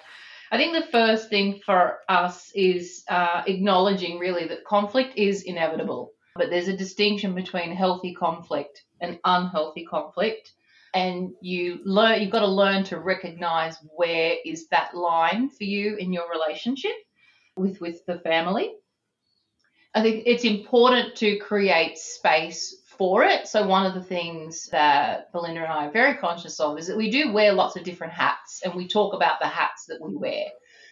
I 0.52 0.58
think 0.58 0.74
the 0.74 0.92
first 0.92 1.30
thing 1.30 1.60
for 1.66 2.00
us 2.08 2.52
is 2.56 3.04
uh, 3.10 3.44
acknowledging 3.46 4.18
really 4.18 4.48
that 4.48 4.64
conflict 4.66 5.18
is 5.18 5.44
inevitable, 5.44 6.14
but 6.36 6.50
there's 6.50 6.70
a 6.70 6.78
distinction 6.78 7.36
between 7.36 7.76
healthy 7.76 8.14
conflict 8.14 8.84
and 9.02 9.20
unhealthy 9.26 9.86
conflict. 9.86 10.54
And 10.94 11.32
you 11.42 11.80
learn, 11.84 12.22
you've 12.22 12.32
got 12.32 12.40
to 12.40 12.48
learn 12.48 12.86
to 12.86 12.98
recognize 12.98 13.78
where 13.96 14.36
is 14.46 14.70
that 14.70 14.96
line 14.96 15.50
for 15.50 15.66
you 15.66 15.98
in 15.98 16.14
your 16.14 16.30
relationship 16.30 16.94
with, 17.58 17.82
with 17.82 18.06
the 18.06 18.20
family. 18.20 18.74
I 19.94 20.02
think 20.02 20.24
it's 20.26 20.44
important 20.44 21.16
to 21.18 21.38
create 21.40 21.98
space 21.98 22.84
for 22.98 23.24
it. 23.24 23.48
So, 23.48 23.66
one 23.66 23.86
of 23.86 23.94
the 23.94 24.04
things 24.04 24.68
that 24.72 25.32
Belinda 25.32 25.62
and 25.62 25.72
I 25.72 25.88
are 25.88 25.92
very 25.92 26.16
conscious 26.16 26.60
of 26.60 26.78
is 26.78 26.88
that 26.88 26.98
we 26.98 27.10
do 27.10 27.32
wear 27.32 27.54
lots 27.54 27.76
of 27.76 27.84
different 27.84 28.14
hats 28.14 28.62
and 28.64 28.74
we 28.74 28.88
talk 28.88 29.14
about 29.14 29.40
the 29.40 29.48
hats 29.48 29.86
that 29.88 30.02
we 30.02 30.16
wear. 30.16 30.46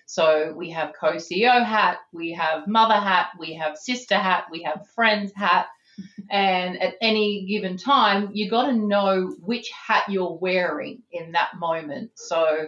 So, 0.05 0.53
we 0.55 0.69
have 0.71 0.93
co 0.99 1.13
CEO 1.13 1.63
hat, 1.63 1.97
we 2.13 2.31
have 2.33 2.67
mother 2.67 2.95
hat, 2.95 3.29
we 3.39 3.53
have 3.55 3.77
sister 3.77 4.15
hat, 4.15 4.45
we 4.51 4.63
have 4.63 4.87
friends 4.93 5.31
hat. 5.35 5.67
and 6.29 6.81
at 6.81 6.95
any 6.99 7.45
given 7.45 7.77
time, 7.77 8.29
you 8.33 8.49
got 8.49 8.65
to 8.65 8.73
know 8.73 9.35
which 9.39 9.69
hat 9.71 10.03
you're 10.09 10.37
wearing 10.41 11.01
in 11.11 11.31
that 11.31 11.51
moment. 11.57 12.11
So, 12.15 12.67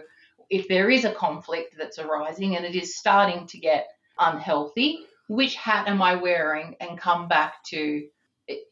if 0.50 0.68
there 0.68 0.90
is 0.90 1.04
a 1.04 1.12
conflict 1.12 1.74
that's 1.78 1.98
arising 1.98 2.56
and 2.56 2.64
it 2.64 2.74
is 2.74 2.96
starting 2.96 3.46
to 3.48 3.58
get 3.58 3.88
unhealthy, 4.18 5.00
which 5.28 5.54
hat 5.56 5.88
am 5.88 6.00
I 6.02 6.16
wearing 6.16 6.76
and 6.80 6.98
come 6.98 7.28
back 7.28 7.62
to 7.66 8.06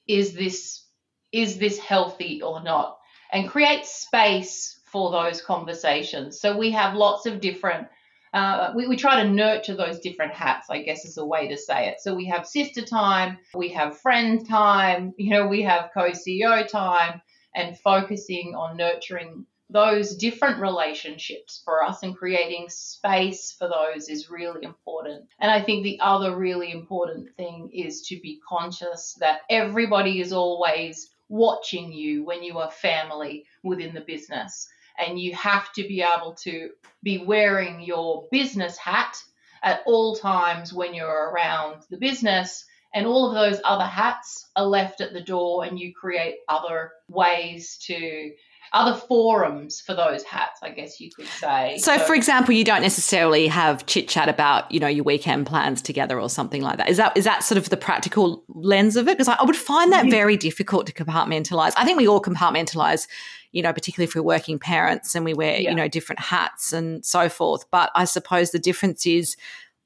is 0.09 0.33
this 0.33 0.85
is 1.33 1.59
this 1.59 1.79
healthy 1.79 2.41
or 2.41 2.63
not 2.63 2.99
and 3.31 3.49
create 3.49 3.85
space 3.85 4.81
for 4.87 5.11
those 5.11 5.43
conversations. 5.43 6.41
So 6.41 6.57
we 6.57 6.71
have 6.71 6.95
lots 6.95 7.27
of 7.27 7.41
different 7.41 7.89
uh, 8.33 8.73
we, 8.75 8.87
we 8.87 8.97
try 8.97 9.23
to 9.23 9.29
nurture 9.29 9.75
those 9.75 9.99
different 10.01 10.33
hats, 10.33 10.69
I 10.69 10.83
guess 10.83 11.07
is 11.07 11.17
a 11.17 11.25
way 11.25 11.49
to 11.49 11.57
say 11.57 11.89
it. 11.89 12.01
So 12.01 12.15
we 12.15 12.27
have 12.27 12.47
sister 12.47 12.83
time, 12.83 13.39
we 13.55 13.71
have 13.71 13.99
friend 13.99 14.47
time, 14.47 15.15
you 15.17 15.31
know, 15.31 15.47
we 15.47 15.63
have 15.63 15.91
co 15.95 16.11
CEO 16.11 16.67
time, 16.69 17.23
and 17.55 17.79
focusing 17.79 18.55
on 18.55 18.77
nurturing 18.77 19.47
those 19.69 20.17
different 20.17 20.61
relationships 20.61 21.61
for 21.65 21.83
us 21.83 22.03
and 22.03 22.17
creating 22.17 22.69
space 22.69 23.55
for 23.59 23.69
those 23.69 24.09
is 24.09 24.31
really 24.31 24.65
important. 24.65 25.25
And 25.41 25.51
I 25.51 25.61
think 25.61 25.83
the 25.83 25.99
other 26.01 26.37
really 26.37 26.71
important 26.71 27.35
thing 27.37 27.71
is 27.73 28.03
to 28.09 28.21
be 28.21 28.41
conscious 28.49 29.17
that 29.21 29.41
everybody 29.51 30.21
is 30.21 30.33
always 30.33 31.11
watching 31.29 31.93
you 31.93 32.25
when 32.25 32.43
you 32.43 32.59
are 32.59 32.71
family 32.71 33.45
within 33.65 33.93
the 33.93 34.01
business 34.01 34.69
and 34.99 35.19
you 35.19 35.35
have 35.35 35.73
to 35.73 35.83
be 35.83 36.03
able 36.03 36.35
to 36.35 36.71
be 37.03 37.19
wearing 37.19 37.81
your 37.81 38.29
business 38.31 38.77
hat 38.79 39.17
at 39.63 39.83
all 39.87 40.15
times 40.17 40.73
when 40.73 40.95
you're 40.95 41.31
around 41.31 41.83
the 41.91 41.97
business 41.97 42.65
and 42.95 43.07
all 43.07 43.29
of 43.29 43.35
those 43.35 43.61
other 43.65 43.85
hats 43.85 44.49
are 44.55 44.65
left 44.65 45.01
at 45.01 45.13
the 45.13 45.21
door 45.21 45.65
and 45.65 45.79
you 45.79 45.93
create 45.93 46.37
other 46.49 46.93
ways 47.09 47.77
to 47.79 48.33
other 48.73 48.99
forums 48.99 49.81
for 49.81 49.95
those 49.95 50.23
hats, 50.25 50.61
I 50.63 50.71
guess 50.71 51.01
you 51.01 51.11
could 51.11 51.27
say. 51.27 51.77
So, 51.79 51.97
so 51.97 52.05
for 52.05 52.15
example, 52.15 52.55
you 52.55 52.65
don't 52.65 52.83
necessarily 52.83 53.47
have 53.47 53.87
chit 53.87 54.09
chat 54.09 54.29
about, 54.29 54.71
you 54.71 54.81
know, 54.81 54.89
your 54.89 55.05
weekend 55.05 55.47
plans 55.47 55.83
together 55.83 56.21
or 56.21 56.29
something 56.29 56.63
like 56.63 56.79
that. 56.79 56.89
Is 56.89 56.97
that 56.97 57.17
is 57.17 57.25
that 57.25 57.43
sort 57.43 57.59
of 57.59 57.69
the 57.69 57.77
practical 57.77 58.45
lens 58.49 58.97
of 58.97 59.09
it? 59.09 59.17
Because 59.17 59.29
I, 59.29 59.35
I 59.35 59.45
would 59.45 59.57
find 59.57 59.93
that 59.93 60.11
very 60.11 60.37
difficult 60.37 60.87
to 60.87 60.93
compartmentalize. 60.93 61.73
I 61.77 61.85
think 61.85 61.99
we 61.99 62.09
all 62.09 62.21
compartmentalize, 62.21 63.07
you 63.53 63.63
know, 63.63 63.73
particularly 63.73 64.09
if 64.09 64.15
we're 64.15 64.23
working 64.23 64.59
parents 64.59 65.15
and 65.15 65.25
we 65.25 65.35
wear, 65.35 65.61
yeah. 65.61 65.71
you 65.71 65.77
know, 65.77 65.89
different 65.89 66.21
hats 66.21 66.73
and 66.73 67.05
so 67.05 67.29
forth. 67.29 67.65
But 67.71 67.91
I 67.95 68.05
suppose 68.05 68.51
the 68.51 68.59
difference 68.59 69.07
is 69.07 69.37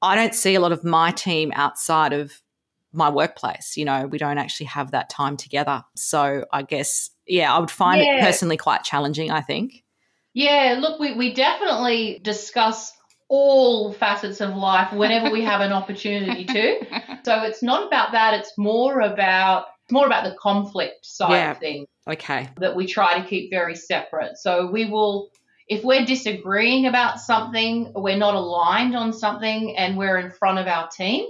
I 0.01 0.15
don't 0.15 0.33
see 0.33 0.55
a 0.55 0.59
lot 0.59 0.71
of 0.71 0.83
my 0.83 1.11
team 1.11 1.51
outside 1.55 2.13
of 2.13 2.41
my 2.93 3.09
workplace. 3.09 3.77
You 3.77 3.85
know, 3.85 4.07
we 4.07 4.17
don't 4.17 4.37
actually 4.37 4.67
have 4.67 4.91
that 4.91 5.09
time 5.09 5.37
together. 5.37 5.83
So 5.95 6.45
I 6.51 6.63
guess, 6.63 7.09
yeah, 7.27 7.53
I 7.53 7.59
would 7.59 7.71
find 7.71 8.01
yeah. 8.01 8.17
it 8.17 8.21
personally 8.21 8.57
quite 8.57 8.83
challenging, 8.83 9.31
I 9.31 9.41
think. 9.41 9.83
Yeah, 10.33 10.77
look, 10.79 10.99
we, 10.99 11.13
we 11.13 11.33
definitely 11.33 12.19
discuss 12.23 12.93
all 13.27 13.93
facets 13.93 14.41
of 14.41 14.55
life 14.55 14.91
whenever 14.93 15.31
we 15.31 15.41
have 15.43 15.61
an 15.61 15.71
opportunity 15.71 16.45
to. 16.45 16.85
So 17.23 17.43
it's 17.43 17.61
not 17.61 17.85
about 17.85 18.13
that, 18.13 18.33
it's 18.33 18.57
more 18.57 19.01
about 19.01 19.65
it's 19.83 19.93
more 19.93 20.07
about 20.07 20.23
the 20.23 20.35
conflict 20.39 21.05
side 21.05 21.29
yeah. 21.29 21.51
of 21.51 21.59
things. 21.59 21.87
Okay. 22.07 22.49
That 22.57 22.75
we 22.75 22.87
try 22.87 23.19
to 23.19 23.27
keep 23.27 23.51
very 23.51 23.75
separate. 23.75 24.39
So 24.39 24.71
we 24.71 24.85
will 24.85 25.29
if 25.67 25.83
we're 25.83 26.03
disagreeing 26.03 26.87
about 26.87 27.19
something, 27.19 27.93
we're 27.95 28.17
not 28.17 28.33
aligned 28.33 28.95
on 28.95 29.13
something 29.13 29.77
and 29.77 29.97
we're 29.97 30.17
in 30.17 30.31
front 30.31 30.57
of 30.57 30.67
our 30.67 30.89
team, 30.89 31.27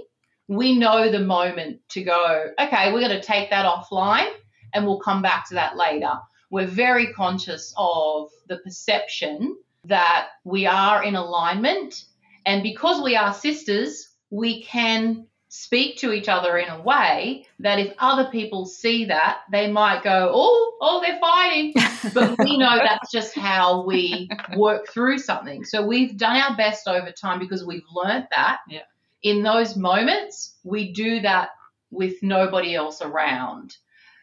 we 0.48 0.78
know 0.78 1.10
the 1.10 1.20
moment 1.20 1.80
to 1.90 2.02
go, 2.02 2.46
okay, 2.58 2.92
we're 2.92 3.00
going 3.00 3.20
to 3.20 3.22
take 3.22 3.50
that 3.50 3.66
offline 3.66 4.30
and 4.74 4.84
we'll 4.84 5.00
come 5.00 5.22
back 5.22 5.48
to 5.48 5.54
that 5.54 5.76
later. 5.76 6.12
We're 6.50 6.66
very 6.66 7.12
conscious 7.12 7.72
of 7.76 8.30
the 8.48 8.58
perception 8.58 9.56
that 9.84 10.28
we 10.44 10.66
are 10.66 11.02
in 11.02 11.14
alignment. 11.14 12.04
And 12.44 12.62
because 12.62 13.02
we 13.02 13.16
are 13.16 13.32
sisters, 13.32 14.10
we 14.30 14.62
can 14.62 15.26
speak 15.48 15.98
to 15.98 16.12
each 16.12 16.28
other 16.28 16.56
in 16.56 16.68
a 16.68 16.80
way 16.80 17.46
that 17.58 17.78
if 17.78 17.94
other 17.98 18.30
people 18.30 18.64
see 18.64 19.04
that, 19.06 19.40
they 19.50 19.70
might 19.70 20.02
go, 20.02 20.30
oh, 20.34 20.76
oh, 20.80 21.02
they're 21.04 21.20
fighting. 21.20 21.74
but 22.14 22.38
we 22.38 22.56
know 22.56 22.78
that's 22.78 23.12
just 23.12 23.34
how 23.34 23.84
we 23.84 24.28
work 24.56 24.88
through 24.88 25.18
something. 25.18 25.64
So 25.64 25.86
we've 25.86 26.16
done 26.16 26.36
our 26.36 26.56
best 26.56 26.88
over 26.88 27.12
time 27.12 27.38
because 27.38 27.64
we've 27.64 27.82
learned 27.94 28.28
that. 28.34 28.58
Yeah 28.68 28.80
in 29.22 29.42
those 29.42 29.76
moments, 29.76 30.58
we 30.64 30.92
do 30.92 31.20
that 31.20 31.50
with 31.90 32.22
nobody 32.22 32.74
else 32.74 33.02
around 33.02 33.76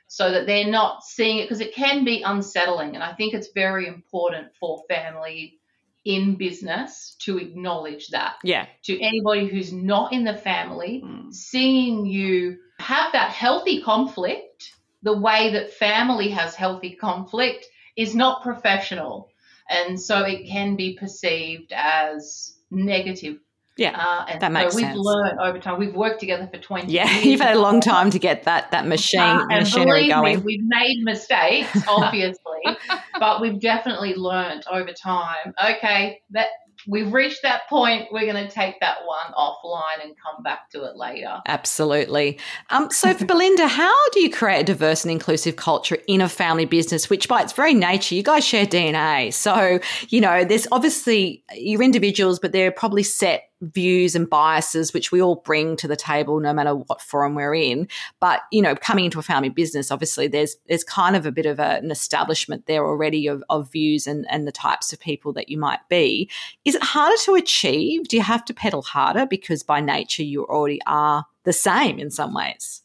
so 0.07 0.31
that 0.31 0.47
they're 0.47 0.67
not 0.69 1.03
seeing 1.03 1.37
it 1.37 1.43
because 1.43 1.61
it 1.61 1.73
can 1.73 2.03
be 2.03 2.23
unsettling. 2.23 2.95
And 2.95 3.03
I 3.03 3.13
think 3.13 3.33
it's 3.33 3.51
very 3.53 3.87
important 3.87 4.47
for 4.59 4.83
family 4.89 5.59
in 6.03 6.35
business 6.35 7.15
to 7.19 7.37
acknowledge 7.37 8.07
that. 8.09 8.35
Yeah. 8.43 8.65
To 8.85 8.99
anybody 8.99 9.47
who's 9.47 9.71
not 9.71 10.11
in 10.11 10.23
the 10.23 10.35
family, 10.35 11.03
mm. 11.05 11.31
seeing 11.31 12.05
you 12.05 12.57
have 12.79 13.11
that 13.13 13.31
healthy 13.31 13.81
conflict, 13.81 14.71
the 15.03 15.17
way 15.17 15.53
that 15.53 15.73
family 15.73 16.29
has 16.29 16.55
healthy 16.55 16.95
conflict 16.95 17.67
is 17.95 18.15
not 18.15 18.41
professional. 18.41 19.29
And 19.69 20.01
so 20.01 20.23
it 20.23 20.47
can 20.47 20.75
be 20.75 20.97
perceived 20.97 21.71
as 21.75 22.57
negative 22.71 23.37
yeah, 23.79 23.97
uh, 23.97 24.25
and 24.27 24.41
that 24.41 24.51
makes 24.51 24.73
so 24.73 24.77
we've 24.77 24.85
sense. 24.85 24.99
learned 24.99 25.39
over 25.39 25.59
time. 25.59 25.79
We've 25.79 25.95
worked 25.95 26.19
together 26.19 26.47
for 26.51 26.59
twenty. 26.59 26.91
Yeah, 26.93 27.09
years. 27.13 27.25
you've 27.25 27.41
had 27.41 27.55
a 27.55 27.59
long 27.59 27.81
time 27.81 28.11
to 28.11 28.19
get 28.19 28.43
that 28.43 28.71
that 28.71 28.87
machine 28.87 29.19
uh, 29.19 29.45
machinery 29.47 30.09
going. 30.09 30.39
Me, 30.39 30.43
we've 30.43 30.63
made 30.63 31.03
mistakes, 31.03 31.77
obviously, 31.87 32.77
but 33.19 33.41
we've 33.41 33.59
definitely 33.59 34.15
learned 34.15 34.65
over 34.69 34.91
time. 34.91 35.53
Okay, 35.63 36.21
that 36.31 36.47
we've 36.87 37.11
reached 37.11 37.41
that 37.43 37.67
point. 37.69 38.07
We're 38.11 38.31
going 38.31 38.47
to 38.47 38.51
take 38.51 38.79
that 38.79 38.97
one 39.05 39.33
offline 39.37 40.03
and 40.03 40.15
come 40.17 40.43
back 40.43 40.69
to 40.71 40.83
it 40.85 40.95
later. 40.95 41.39
Absolutely. 41.45 42.39
Um, 42.69 42.89
so, 42.91 43.13
for 43.13 43.25
Belinda, 43.27 43.67
how 43.67 44.09
do 44.11 44.21
you 44.21 44.29
create 44.29 44.61
a 44.61 44.63
diverse 44.63 45.03
and 45.03 45.11
inclusive 45.11 45.55
culture 45.55 45.97
in 46.07 46.21
a 46.21 46.29
family 46.29 46.65
business, 46.65 47.09
which 47.09 47.27
by 47.27 47.41
its 47.41 47.53
very 47.53 47.73
nature, 47.73 48.15
you 48.15 48.23
guys 48.23 48.45
share 48.45 48.65
DNA? 48.65 49.33
So, 49.33 49.79
you 50.09 50.21
know, 50.21 50.43
there's 50.43 50.67
obviously 50.71 51.43
you're 51.53 51.83
individuals, 51.83 52.39
but 52.39 52.51
they're 52.51 52.71
probably 52.71 53.03
set 53.03 53.48
views 53.61 54.15
and 54.15 54.29
biases 54.29 54.93
which 54.93 55.11
we 55.11 55.21
all 55.21 55.35
bring 55.35 55.75
to 55.75 55.87
the 55.87 55.95
table 55.95 56.39
no 56.39 56.53
matter 56.53 56.75
what 56.75 57.01
forum 57.01 57.35
we're 57.35 57.53
in. 57.53 57.87
But 58.19 58.41
you 58.51 58.61
know 58.61 58.75
coming 58.75 59.05
into 59.05 59.19
a 59.19 59.23
family 59.23 59.49
business 59.49 59.91
obviously 59.91 60.27
there's 60.27 60.55
there's 60.67 60.83
kind 60.83 61.15
of 61.15 61.25
a 61.25 61.31
bit 61.31 61.45
of 61.45 61.59
a, 61.59 61.77
an 61.77 61.91
establishment 61.91 62.65
there 62.65 62.85
already 62.85 63.27
of, 63.27 63.43
of 63.49 63.71
views 63.71 64.07
and 64.07 64.25
and 64.29 64.47
the 64.47 64.51
types 64.51 64.93
of 64.93 64.99
people 64.99 65.33
that 65.33 65.49
you 65.49 65.57
might 65.57 65.79
be. 65.89 66.29
Is 66.65 66.75
it 66.75 66.83
harder 66.83 67.17
to 67.23 67.35
achieve? 67.35 68.07
Do 68.07 68.15
you 68.15 68.23
have 68.23 68.45
to 68.45 68.53
pedal 68.53 68.81
harder? 68.81 69.25
Because 69.25 69.63
by 69.63 69.81
nature 69.81 70.23
you 70.23 70.45
already 70.45 70.81
are 70.85 71.25
the 71.43 71.53
same 71.53 71.99
in 71.99 72.11
some 72.11 72.33
ways. 72.33 72.81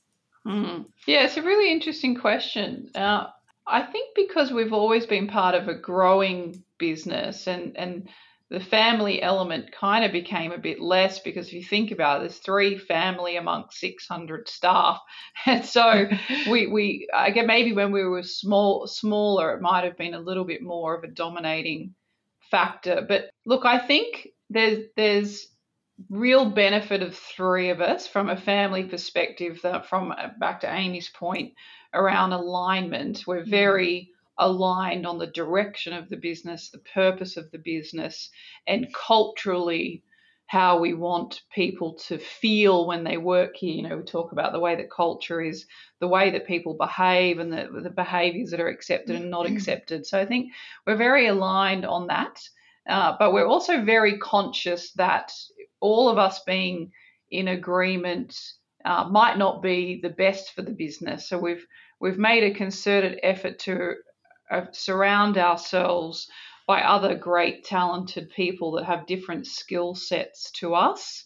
Mm. 0.46 0.86
yeah 1.06 1.24
it's 1.24 1.36
a 1.36 1.42
really 1.42 1.72
interesting 1.72 2.16
question. 2.16 2.90
Uh, 2.94 3.28
i 3.66 3.82
think 3.82 4.14
because 4.14 4.52
we've 4.52 4.74
always 4.74 5.06
been 5.06 5.26
part 5.26 5.54
of 5.54 5.68
a 5.68 5.74
growing 5.74 6.62
business 6.78 7.46
and 7.46 7.74
and 7.76 8.08
the 8.54 8.60
family 8.60 9.20
element 9.20 9.72
kind 9.72 10.04
of 10.04 10.12
became 10.12 10.52
a 10.52 10.58
bit 10.58 10.80
less 10.80 11.18
because 11.18 11.48
if 11.48 11.54
you 11.54 11.64
think 11.64 11.90
about 11.90 12.18
it, 12.18 12.20
there's 12.20 12.38
three 12.38 12.78
family 12.78 13.36
amongst 13.36 13.78
600 13.80 14.48
staff, 14.48 15.00
and 15.46 15.64
so 15.64 16.08
we 16.50 16.68
we 16.68 17.08
I 17.12 17.30
get 17.30 17.46
maybe 17.46 17.72
when 17.72 17.92
we 17.92 18.04
were 18.04 18.22
small 18.22 18.86
smaller, 18.86 19.52
it 19.52 19.60
might 19.60 19.84
have 19.84 19.98
been 19.98 20.14
a 20.14 20.20
little 20.20 20.44
bit 20.44 20.62
more 20.62 20.96
of 20.96 21.04
a 21.04 21.08
dominating 21.08 21.94
factor. 22.50 23.04
But 23.06 23.30
look, 23.44 23.66
I 23.66 23.84
think 23.84 24.28
there's 24.50 24.84
there's 24.96 25.48
real 26.08 26.50
benefit 26.50 27.02
of 27.02 27.16
three 27.16 27.70
of 27.70 27.80
us 27.80 28.06
from 28.06 28.30
a 28.30 28.40
family 28.40 28.84
perspective. 28.84 29.60
That 29.62 29.88
from 29.88 30.12
uh, 30.12 30.28
back 30.38 30.60
to 30.60 30.72
Amie's 30.72 31.08
point 31.08 31.54
around 31.92 32.32
alignment, 32.32 33.24
we're 33.26 33.44
mm. 33.44 33.50
very 33.50 34.10
aligned 34.38 35.06
on 35.06 35.18
the 35.18 35.26
direction 35.26 35.92
of 35.92 36.08
the 36.08 36.16
business, 36.16 36.70
the 36.70 36.78
purpose 36.78 37.36
of 37.36 37.50
the 37.50 37.58
business, 37.58 38.30
and 38.66 38.92
culturally 38.92 40.02
how 40.46 40.78
we 40.78 40.92
want 40.92 41.40
people 41.54 41.94
to 41.94 42.18
feel 42.18 42.86
when 42.86 43.02
they 43.02 43.16
work 43.16 43.56
here. 43.56 43.74
You 43.74 43.88
know, 43.88 43.96
we 43.96 44.04
talk 44.04 44.32
about 44.32 44.52
the 44.52 44.60
way 44.60 44.76
that 44.76 44.90
culture 44.90 45.40
is, 45.40 45.66
the 46.00 46.08
way 46.08 46.30
that 46.30 46.46
people 46.46 46.74
behave, 46.74 47.38
and 47.38 47.52
the, 47.52 47.68
the 47.82 47.90
behaviors 47.90 48.50
that 48.50 48.60
are 48.60 48.68
accepted 48.68 49.16
and 49.16 49.30
not 49.30 49.46
mm-hmm. 49.46 49.56
accepted. 49.56 50.06
So 50.06 50.20
I 50.20 50.26
think 50.26 50.52
we're 50.86 50.96
very 50.96 51.28
aligned 51.28 51.86
on 51.86 52.08
that. 52.08 52.40
Uh, 52.88 53.16
but 53.18 53.32
we're 53.32 53.46
also 53.46 53.82
very 53.82 54.18
conscious 54.18 54.92
that 54.92 55.32
all 55.80 56.08
of 56.08 56.18
us 56.18 56.42
being 56.44 56.92
in 57.30 57.48
agreement 57.48 58.38
uh, 58.84 59.08
might 59.10 59.38
not 59.38 59.62
be 59.62 60.00
the 60.02 60.10
best 60.10 60.54
for 60.54 60.62
the 60.62 60.72
business. 60.72 61.28
So 61.28 61.38
we've 61.38 61.66
we've 62.00 62.18
made 62.18 62.44
a 62.44 62.54
concerted 62.54 63.18
effort 63.22 63.58
to 63.60 63.94
Uh, 64.54 64.66
surround 64.72 65.36
ourselves 65.36 66.28
by 66.66 66.80
other 66.80 67.14
great 67.14 67.64
talented 67.64 68.30
people 68.30 68.72
that 68.72 68.84
have 68.84 69.06
different 69.06 69.46
skill 69.46 69.94
sets 69.94 70.50
to 70.52 70.74
us 70.74 71.24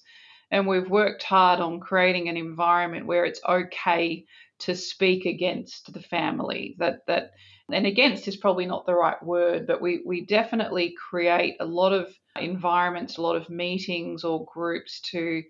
and 0.51 0.67
we've 0.67 0.91
worked 0.91 1.23
hard 1.23 1.61
on 1.61 1.79
creating 1.79 2.29
an 2.29 2.37
environment 2.37 3.07
where 3.07 3.25
it's 3.25 3.41
okay 3.47 4.25
to 4.59 4.75
speak 4.75 5.27
against 5.27 5.93
the 5.93 6.01
family 6.01 6.75
that 6.79 7.07
that 7.07 7.33
and 7.71 7.87
against 7.87 8.27
is 8.27 8.37
probably 8.37 8.67
not 8.67 8.87
the 8.87 8.95
right 8.95 9.23
word 9.23 9.67
but 9.67 9.83
we 9.83 10.01
we 10.07 10.25
definitely 10.25 10.95
create 11.11 11.55
a 11.61 11.65
lot 11.65 11.93
of 11.93 12.09
environments 12.41 13.19
a 13.19 13.23
lot 13.23 13.37
of 13.37 13.51
meetings 13.51 14.25
or 14.25 14.47
groups 14.47 15.01
to 15.03 15.43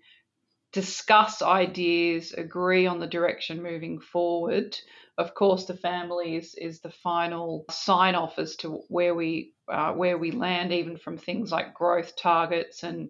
discuss 0.71 1.41
ideas, 1.41 2.33
agree 2.33 2.85
on 2.85 2.99
the 2.99 3.07
direction 3.07 3.63
moving 3.63 3.99
forward. 3.99 4.77
Of 5.19 5.33
course, 5.33 5.65
the 5.65 5.75
family 5.75 6.37
is, 6.37 6.55
is 6.55 6.79
the 6.79 6.89
final 6.89 7.65
sign 7.69 8.15
off 8.15 8.39
as 8.39 8.55
to 8.57 8.83
where 8.87 9.13
we 9.13 9.53
uh, 9.67 9.91
where 9.91 10.17
we 10.17 10.31
land, 10.31 10.71
even 10.71 10.95
from 10.95 11.17
things 11.17 11.51
like 11.51 11.73
growth 11.73 12.15
targets 12.15 12.83
and 12.83 13.09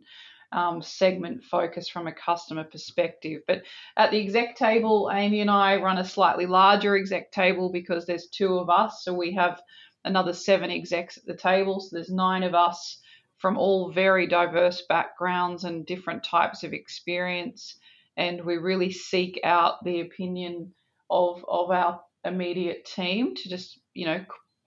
um, 0.52 0.82
segment 0.82 1.44
focus 1.44 1.88
from 1.88 2.08
a 2.08 2.12
customer 2.12 2.64
perspective. 2.64 3.44
But 3.48 3.62
at 3.96 4.10
the 4.10 4.20
exec 4.20 4.56
table, 4.56 5.12
Amie 5.14 5.42
and 5.42 5.52
I 5.52 5.76
run 5.76 6.00
a 6.00 6.04
slightly 6.04 6.48
larger 6.48 6.98
exec 6.98 7.32
table 7.32 7.72
because 7.72 8.08
there's 8.08 8.28
two 8.28 8.58
of 8.58 8.72
us, 8.72 9.04
so 9.04 9.14
we 9.14 9.34
have 9.36 9.62
another 10.04 10.34
seven 10.34 10.72
execs 10.72 11.16
at 11.18 11.28
the 11.28 11.38
table. 11.38 11.80
So 11.80 11.90
there's 11.96 12.10
nine 12.10 12.42
of 12.42 12.56
us 12.56 13.00
from 13.38 13.56
all 13.56 13.92
very 13.92 14.26
diverse 14.26 14.84
backgrounds 14.90 15.64
and 15.64 15.86
different 15.86 16.24
types 16.24 16.64
of 16.64 16.74
experience. 16.74 17.78
And 18.18 18.44
we 18.44 18.58
really 18.58 18.92
seek 18.92 19.40
out 19.44 19.84
the 19.84 20.02
opinion 20.02 20.74
of, 21.10 21.44
of 21.48 21.72
our 21.72 22.02
immediate 22.24 22.86
team 22.86 23.36
to 23.36 23.50
just, 23.50 23.80
you 23.94 24.06
know, 24.06 24.24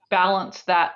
balance 0.09 0.61
that 0.63 0.93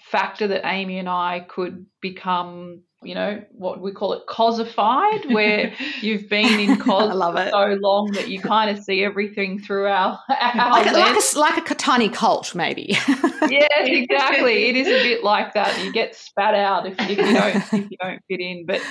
factor 0.00 0.48
that 0.48 0.66
Amie 0.66 0.98
and 0.98 1.08
I 1.08 1.40
could 1.40 1.86
become, 2.00 2.82
you 3.02 3.14
know, 3.14 3.42
what 3.52 3.80
we 3.80 3.92
call 3.92 4.12
it 4.14 4.22
cosified, 4.28 5.32
where 5.32 5.74
you've 6.00 6.28
been 6.28 6.60
in 6.60 6.78
cos 6.78 7.12
for 7.12 7.50
so 7.50 7.78
long 7.80 8.12
that 8.12 8.28
you 8.28 8.40
kind 8.40 8.76
of 8.76 8.82
see 8.82 9.04
everything 9.04 9.60
through 9.60 9.86
our, 9.86 10.18
our 10.28 10.70
like, 10.70 10.92
like, 10.92 11.16
a, 11.16 11.38
like 11.38 11.70
a 11.70 11.74
tiny 11.74 12.08
cult, 12.08 12.54
maybe. 12.54 12.86
yes, 13.48 13.68
exactly. 13.82 14.68
It 14.68 14.76
is 14.76 14.88
a 14.88 15.02
bit 15.02 15.24
like 15.24 15.54
that. 15.54 15.84
You 15.84 15.92
get 15.92 16.14
spat 16.14 16.54
out 16.54 16.86
if, 16.86 16.94
if 16.98 17.10
you 17.10 17.16
don't 17.16 17.56
if 17.56 17.90
you 17.90 17.96
don't 18.00 18.20
fit 18.28 18.40
in. 18.40 18.66
But 18.66 18.82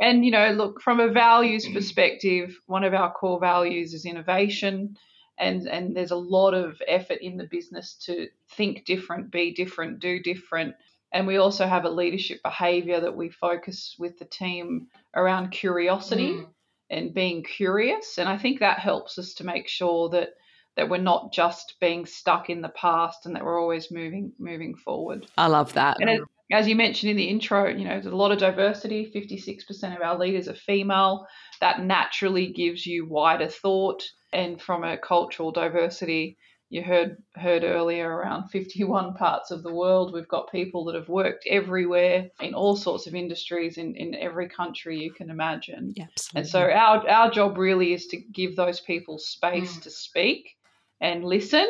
and 0.00 0.24
you 0.24 0.30
know, 0.30 0.50
look 0.52 0.80
from 0.80 1.00
a 1.00 1.08
values 1.08 1.66
perspective, 1.72 2.56
one 2.66 2.84
of 2.84 2.94
our 2.94 3.12
core 3.12 3.40
values 3.40 3.94
is 3.94 4.04
innovation 4.04 4.96
and 5.42 5.66
and 5.68 5.96
there's 5.96 6.12
a 6.12 6.16
lot 6.16 6.54
of 6.54 6.80
effort 6.86 7.18
in 7.20 7.36
the 7.36 7.44
business 7.44 7.94
to 8.06 8.28
think 8.56 8.84
different, 8.84 9.30
be 9.30 9.52
different, 9.52 10.00
do 10.00 10.20
different. 10.22 10.76
And 11.12 11.26
we 11.26 11.36
also 11.36 11.66
have 11.66 11.84
a 11.84 11.90
leadership 11.90 12.42
behavior 12.42 13.00
that 13.00 13.16
we 13.16 13.28
focus 13.28 13.96
with 13.98 14.18
the 14.18 14.24
team 14.24 14.86
around 15.14 15.50
curiosity 15.50 16.32
mm. 16.32 16.46
and 16.88 17.12
being 17.12 17.42
curious. 17.42 18.16
And 18.16 18.28
I 18.28 18.38
think 18.38 18.60
that 18.60 18.78
helps 18.78 19.18
us 19.18 19.34
to 19.34 19.44
make 19.44 19.68
sure 19.68 20.08
that 20.10 20.30
that 20.76 20.88
we're 20.88 20.96
not 20.96 21.34
just 21.34 21.74
being 21.80 22.06
stuck 22.06 22.48
in 22.48 22.62
the 22.62 22.70
past 22.70 23.26
and 23.26 23.36
that 23.36 23.44
we're 23.44 23.60
always 23.60 23.90
moving 23.90 24.32
moving 24.38 24.74
forward. 24.74 25.26
I 25.36 25.48
love 25.48 25.74
that. 25.74 25.98
And 26.00 26.08
as, 26.08 26.20
as 26.50 26.68
you 26.68 26.76
mentioned 26.76 27.10
in 27.10 27.16
the 27.16 27.28
intro, 27.28 27.68
you 27.68 27.84
know, 27.84 27.90
there's 27.90 28.06
a 28.06 28.16
lot 28.16 28.32
of 28.32 28.38
diversity. 28.38 29.10
56% 29.14 29.96
of 29.96 30.02
our 30.02 30.16
leaders 30.16 30.48
are 30.48 30.54
female. 30.54 31.26
That 31.60 31.84
naturally 31.84 32.52
gives 32.52 32.86
you 32.86 33.06
wider 33.06 33.48
thought 33.48 34.02
and 34.32 34.60
from 34.60 34.84
a 34.84 34.98
cultural 34.98 35.52
diversity, 35.52 36.38
you 36.72 36.82
heard 36.82 37.22
heard 37.34 37.64
earlier 37.64 38.08
around 38.10 38.48
51 38.48 39.12
parts 39.14 39.50
of 39.50 39.62
the 39.62 39.72
world. 39.72 40.14
We've 40.14 40.26
got 40.26 40.50
people 40.50 40.86
that 40.86 40.94
have 40.94 41.08
worked 41.08 41.46
everywhere 41.46 42.30
in 42.40 42.54
all 42.54 42.76
sorts 42.76 43.06
of 43.06 43.14
industries 43.14 43.76
in, 43.76 43.94
in 43.94 44.14
every 44.14 44.48
country 44.48 44.98
you 44.98 45.12
can 45.12 45.28
imagine. 45.28 45.92
Yeah, 45.94 46.06
and 46.34 46.46
so 46.46 46.60
our 46.62 47.06
our 47.06 47.30
job 47.30 47.58
really 47.58 47.92
is 47.92 48.06
to 48.06 48.16
give 48.16 48.56
those 48.56 48.80
people 48.80 49.18
space 49.18 49.76
mm. 49.76 49.82
to 49.82 49.90
speak 49.90 50.56
and 51.00 51.24
listen 51.24 51.66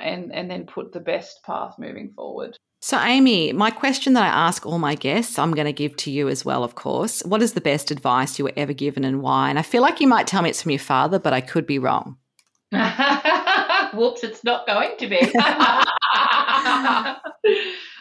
and 0.00 0.32
and 0.32 0.50
then 0.50 0.64
put 0.64 0.92
the 0.92 1.00
best 1.00 1.44
path 1.44 1.74
moving 1.78 2.12
forward. 2.14 2.56
So, 2.86 2.96
Amie, 2.98 3.52
my 3.52 3.72
question 3.72 4.12
that 4.12 4.22
I 4.22 4.28
ask 4.28 4.64
all 4.64 4.78
my 4.78 4.94
guests, 4.94 5.40
I'm 5.40 5.50
going 5.54 5.66
to 5.66 5.72
give 5.72 5.96
to 5.96 6.10
you 6.12 6.28
as 6.28 6.44
well, 6.44 6.62
of 6.62 6.76
course. 6.76 7.20
What 7.24 7.42
is 7.42 7.54
the 7.54 7.60
best 7.60 7.90
advice 7.90 8.38
you 8.38 8.44
were 8.44 8.52
ever 8.56 8.72
given 8.72 9.02
and 9.02 9.22
why? 9.22 9.50
And 9.50 9.58
I 9.58 9.62
feel 9.62 9.82
like 9.82 10.00
you 10.00 10.06
might 10.06 10.28
tell 10.28 10.40
me 10.40 10.50
it's 10.50 10.62
from 10.62 10.70
your 10.70 10.78
father, 10.78 11.18
but 11.18 11.32
I 11.32 11.40
could 11.40 11.66
be 11.66 11.80
wrong. 11.80 12.16
Whoops, 12.70 14.22
it's 14.22 14.44
not 14.44 14.68
going 14.68 14.96
to 14.98 15.08
be. 15.08 15.18
um, 15.34 15.34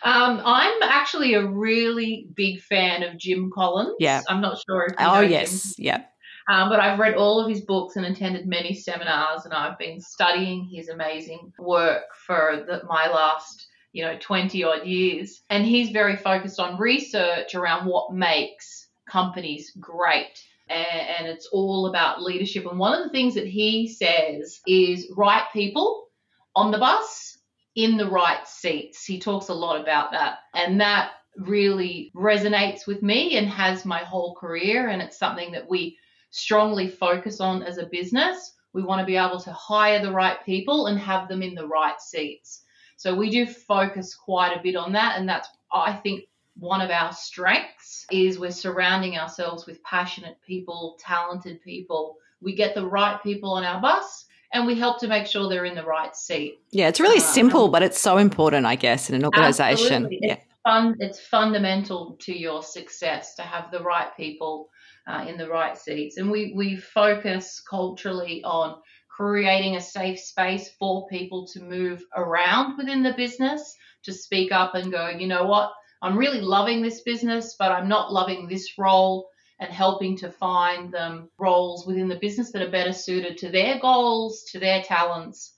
I'm 0.04 0.84
actually 0.84 1.34
a 1.34 1.48
really 1.48 2.28
big 2.36 2.62
fan 2.62 3.02
of 3.02 3.18
Jim 3.18 3.50
Collins. 3.52 3.96
Yeah. 3.98 4.22
I'm 4.30 4.40
not 4.40 4.62
sure 4.70 4.84
if 4.84 4.92
you 4.92 4.98
Oh, 5.00 5.22
yes. 5.22 5.80
Him. 5.80 5.86
Yeah. 5.86 6.04
Um, 6.48 6.70
but 6.70 6.80
I've 6.80 7.00
read 7.00 7.16
all 7.16 7.40
of 7.40 7.50
his 7.50 7.62
books 7.62 7.96
and 7.96 8.06
attended 8.06 8.46
many 8.46 8.76
seminars, 8.76 9.46
and 9.46 9.54
I've 9.56 9.80
been 9.80 10.00
studying 10.00 10.70
his 10.72 10.90
amazing 10.90 11.54
work 11.58 12.04
for 12.28 12.64
the, 12.68 12.84
my 12.88 13.08
last 13.08 13.66
you 13.96 14.04
know, 14.04 14.18
20 14.20 14.62
odd 14.66 14.86
years. 14.86 15.42
And 15.50 15.66
he's 15.66 15.92
very 15.92 16.18
focused 16.18 16.60
on 16.60 16.78
research 16.78 17.56
around 17.56 17.86
what 17.86 18.14
makes 18.14 18.90
companies 19.10 19.72
great. 19.80 20.44
And, 20.68 21.28
it's 21.28 21.48
all 21.48 21.88
about 21.88 22.22
leadership. 22.22 22.66
And 22.66 22.78
one 22.78 22.94
of 22.94 23.04
the 23.04 23.10
things 23.12 23.36
that 23.36 23.48
he 23.48 23.88
says 23.88 24.60
is 24.68 25.12
right 25.16 25.46
people 25.54 26.08
on 26.56 26.72
the 26.72 26.78
bus 26.78 27.38
in 27.76 27.96
the 27.96 28.10
right 28.10 28.46
seats. 28.46 29.06
He 29.06 29.18
talks 29.18 29.48
a 29.48 29.54
lot 29.54 29.80
about 29.80 30.12
that. 30.12 30.40
And 30.54 30.82
that 30.82 31.12
really 31.38 32.12
resonates 32.16 32.86
with 32.86 33.02
me 33.02 33.38
and 33.38 33.48
has 33.48 33.86
my 33.86 34.00
whole 34.00 34.36
career. 34.36 34.90
And 34.90 35.02
it's 35.02 35.18
something 35.18 35.54
that 35.54 35.70
we 35.70 35.98
strongly 36.32 36.90
focus 36.90 37.40
on 37.40 37.64
as 37.64 37.78
a 37.78 37.86
business. 37.86 38.54
We 38.74 38.84
want 38.84 39.00
to 39.00 39.06
be 39.06 39.16
able 39.16 39.40
to 39.40 39.54
hire 39.54 40.02
the 40.02 40.12
right 40.12 40.38
people 40.46 40.88
and 40.88 41.00
have 41.00 41.30
them 41.30 41.42
in 41.42 41.56
the 41.56 41.68
right 41.68 42.00
seats. 42.00 42.65
So 42.98 43.16
we 43.16 43.30
do 43.30 43.46
focus 43.46 44.16
quite 44.16 44.58
a 44.58 44.62
bit 44.62 44.76
on 44.76 44.94
that. 44.94 45.20
And 45.20 45.28
that's, 45.28 45.50
I 45.72 45.94
think, 45.94 46.26
one 46.58 46.82
of 46.82 46.90
our 46.90 47.12
strengths 47.12 48.06
is 48.12 48.40
we're 48.40 48.52
surrounding 48.52 49.18
ourselves 49.18 49.66
with 49.66 49.84
passionate 49.84 50.38
people, 50.46 50.98
talented 51.00 51.62
people. 51.62 52.18
We 52.42 52.56
get 52.56 52.76
the 52.76 52.86
right 52.86 53.22
people 53.22 53.54
on 53.54 53.64
our 53.64 53.82
bus 53.82 54.26
and 54.54 54.66
we 54.66 54.76
help 54.76 55.00
to 55.02 55.08
make 55.08 55.28
sure 55.28 55.50
they're 55.50 55.66
in 55.66 55.76
the 55.76 55.84
right 55.84 56.16
seat. 56.16 56.60
Yeah, 56.72 56.88
it's 56.88 57.00
really 57.00 57.18
uh, 57.18 57.24
simple, 57.24 57.68
but 57.68 57.84
it's 57.84 58.00
so 58.00 58.18
important, 58.18 58.66
I 58.66 58.76
guess, 58.76 59.10
in 59.10 59.16
an 59.16 59.26
organization. 59.26 60.08
Yeah. 60.12 60.34
It's, 60.34 60.46
fun, 60.64 60.96
it's 61.00 61.20
fundamental 61.20 62.16
to 62.22 62.34
your 62.34 62.64
success 62.64 63.36
to 63.36 63.42
have 63.42 63.70
the 63.72 63.82
right 63.82 64.16
people 64.16 64.70
uh, 65.08 65.26
in 65.28 65.38
the 65.38 65.50
right 65.50 65.78
seats. 65.78 66.18
And 66.18 66.32
we, 66.32 66.54
we 66.56 66.78
focus 66.78 67.60
culturally 67.60 68.44
on 68.44 68.78
creating 69.16 69.76
a 69.76 69.82
safe 69.82 70.20
space 70.20 70.70
for 70.78 71.08
people 71.08 71.48
to 71.48 71.62
move 71.62 72.04
around 72.16 72.78
within 72.78 73.04
the 73.04 73.14
business, 73.14 73.76
to 74.04 74.12
speak 74.12 74.52
up 74.52 74.76
and 74.76 74.92
go, 74.92 75.10
you 75.10 75.28
know 75.28 75.46
what, 75.46 75.72
I'm 76.02 76.18
really 76.18 76.42
loving 76.42 76.82
this 76.82 77.02
business, 77.02 77.56
but 77.58 77.72
I'm 77.72 77.88
not 77.88 78.12
loving 78.12 78.48
this 78.48 78.78
role, 78.78 79.30
and 79.60 79.72
helping 79.72 80.18
to 80.18 80.30
find 80.30 80.94
them 80.94 81.30
roles 81.40 81.88
within 81.88 82.10
the 82.10 82.20
business 82.20 82.52
that 82.52 82.62
are 82.62 82.72
better 82.72 82.92
suited 82.92 83.38
to 83.38 83.50
their 83.50 83.80
goals, 83.80 84.44
to 84.52 84.60
their 84.60 84.82
talents. 84.84 85.54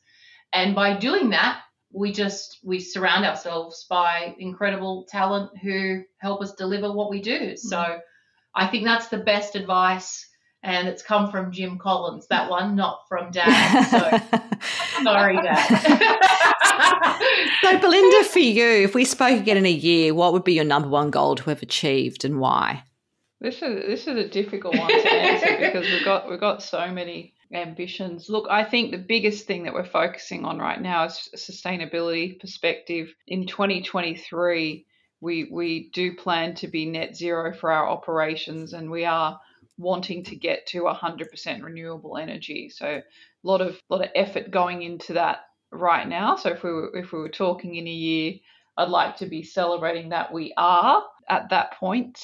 And 0.53 0.75
by 0.75 0.97
doing 0.97 1.31
that, 1.31 1.61
we 1.91 2.11
just 2.11 2.59
we 2.63 2.79
surround 2.79 3.25
ourselves 3.25 3.85
by 3.89 4.35
incredible 4.37 5.07
talent 5.09 5.49
who 5.63 6.03
help 6.19 6.41
us 6.41 6.53
deliver 6.53 6.91
what 6.93 7.09
we 7.09 7.21
do. 7.21 7.39
Mm-hmm. 7.39 7.55
So 7.55 7.99
I 8.53 8.67
think 8.67 8.85
that's 8.85 9.07
the 9.07 9.17
best 9.17 9.55
advice 9.55 10.27
and 10.63 10.87
it's 10.87 11.01
come 11.01 11.31
from 11.31 11.51
Jim 11.51 11.77
Collins, 11.77 12.27
that 12.27 12.49
one, 12.49 12.75
not 12.75 13.07
from 13.07 13.31
Dad. 13.31 13.83
So 13.85 13.99
sorry, 15.03 15.35
Dad. 15.41 15.67
so, 17.63 17.79
Belinda, 17.79 18.23
for 18.25 18.39
you, 18.39 18.65
if 18.65 18.95
we 18.95 19.05
spoke 19.05 19.39
again 19.39 19.57
in 19.57 19.65
a 19.65 19.71
year, 19.71 20.13
what 20.13 20.33
would 20.33 20.43
be 20.43 20.53
your 20.53 20.65
number 20.65 20.89
one 20.89 21.09
goal 21.09 21.35
to 21.35 21.43
have 21.49 21.61
achieved 21.61 22.25
and 22.25 22.39
why? 22.39 22.83
This 23.39 23.61
is 23.61 23.85
this 23.85 24.07
is 24.07 24.17
a 24.17 24.27
difficult 24.27 24.75
one 24.77 24.87
to 24.87 25.11
answer 25.11 25.57
because 25.59 25.85
we've 25.85 26.05
got 26.05 26.29
we've 26.29 26.39
got 26.39 26.63
so 26.63 26.91
many 26.91 27.33
ambitions. 27.53 28.29
Look, 28.29 28.47
I 28.49 28.63
think 28.63 28.91
the 28.91 28.97
biggest 28.97 29.45
thing 29.45 29.63
that 29.63 29.73
we're 29.73 29.85
focusing 29.85 30.43
on 30.43 30.57
right 30.57 30.81
now 30.81 31.05
is 31.05 31.29
a 31.33 31.37
sustainability 31.37 32.39
perspective. 32.39 33.13
In 33.27 33.45
2023, 33.45 34.85
we 35.21 35.49
we 35.51 35.89
do 35.93 36.15
plan 36.15 36.55
to 36.55 36.67
be 36.67 36.85
net 36.85 37.15
zero 37.15 37.53
for 37.53 37.71
our 37.71 37.87
operations, 37.87 38.73
and 38.73 38.89
we 38.89 39.05
are 39.05 39.39
wanting 39.77 40.23
to 40.25 40.35
get 40.35 40.65
to 40.67 40.83
100% 40.83 41.63
renewable 41.63 42.17
energy. 42.17 42.69
So 42.69 42.85
a 42.87 43.03
lot 43.43 43.61
of 43.61 43.79
lot 43.89 44.03
of 44.03 44.09
effort 44.15 44.51
going 44.51 44.81
into 44.81 45.13
that 45.13 45.39
right 45.71 46.07
now. 46.07 46.35
So 46.35 46.49
if 46.49 46.63
we 46.63 46.71
were 46.71 46.97
if 46.97 47.11
we 47.11 47.19
were 47.19 47.29
talking 47.29 47.75
in 47.75 47.87
a 47.87 47.91
year, 47.91 48.33
I'd 48.75 48.89
like 48.89 49.17
to 49.17 49.27
be 49.27 49.43
celebrating 49.43 50.09
that 50.09 50.33
we 50.33 50.53
are 50.57 51.03
at 51.29 51.49
that 51.49 51.73
point. 51.73 52.19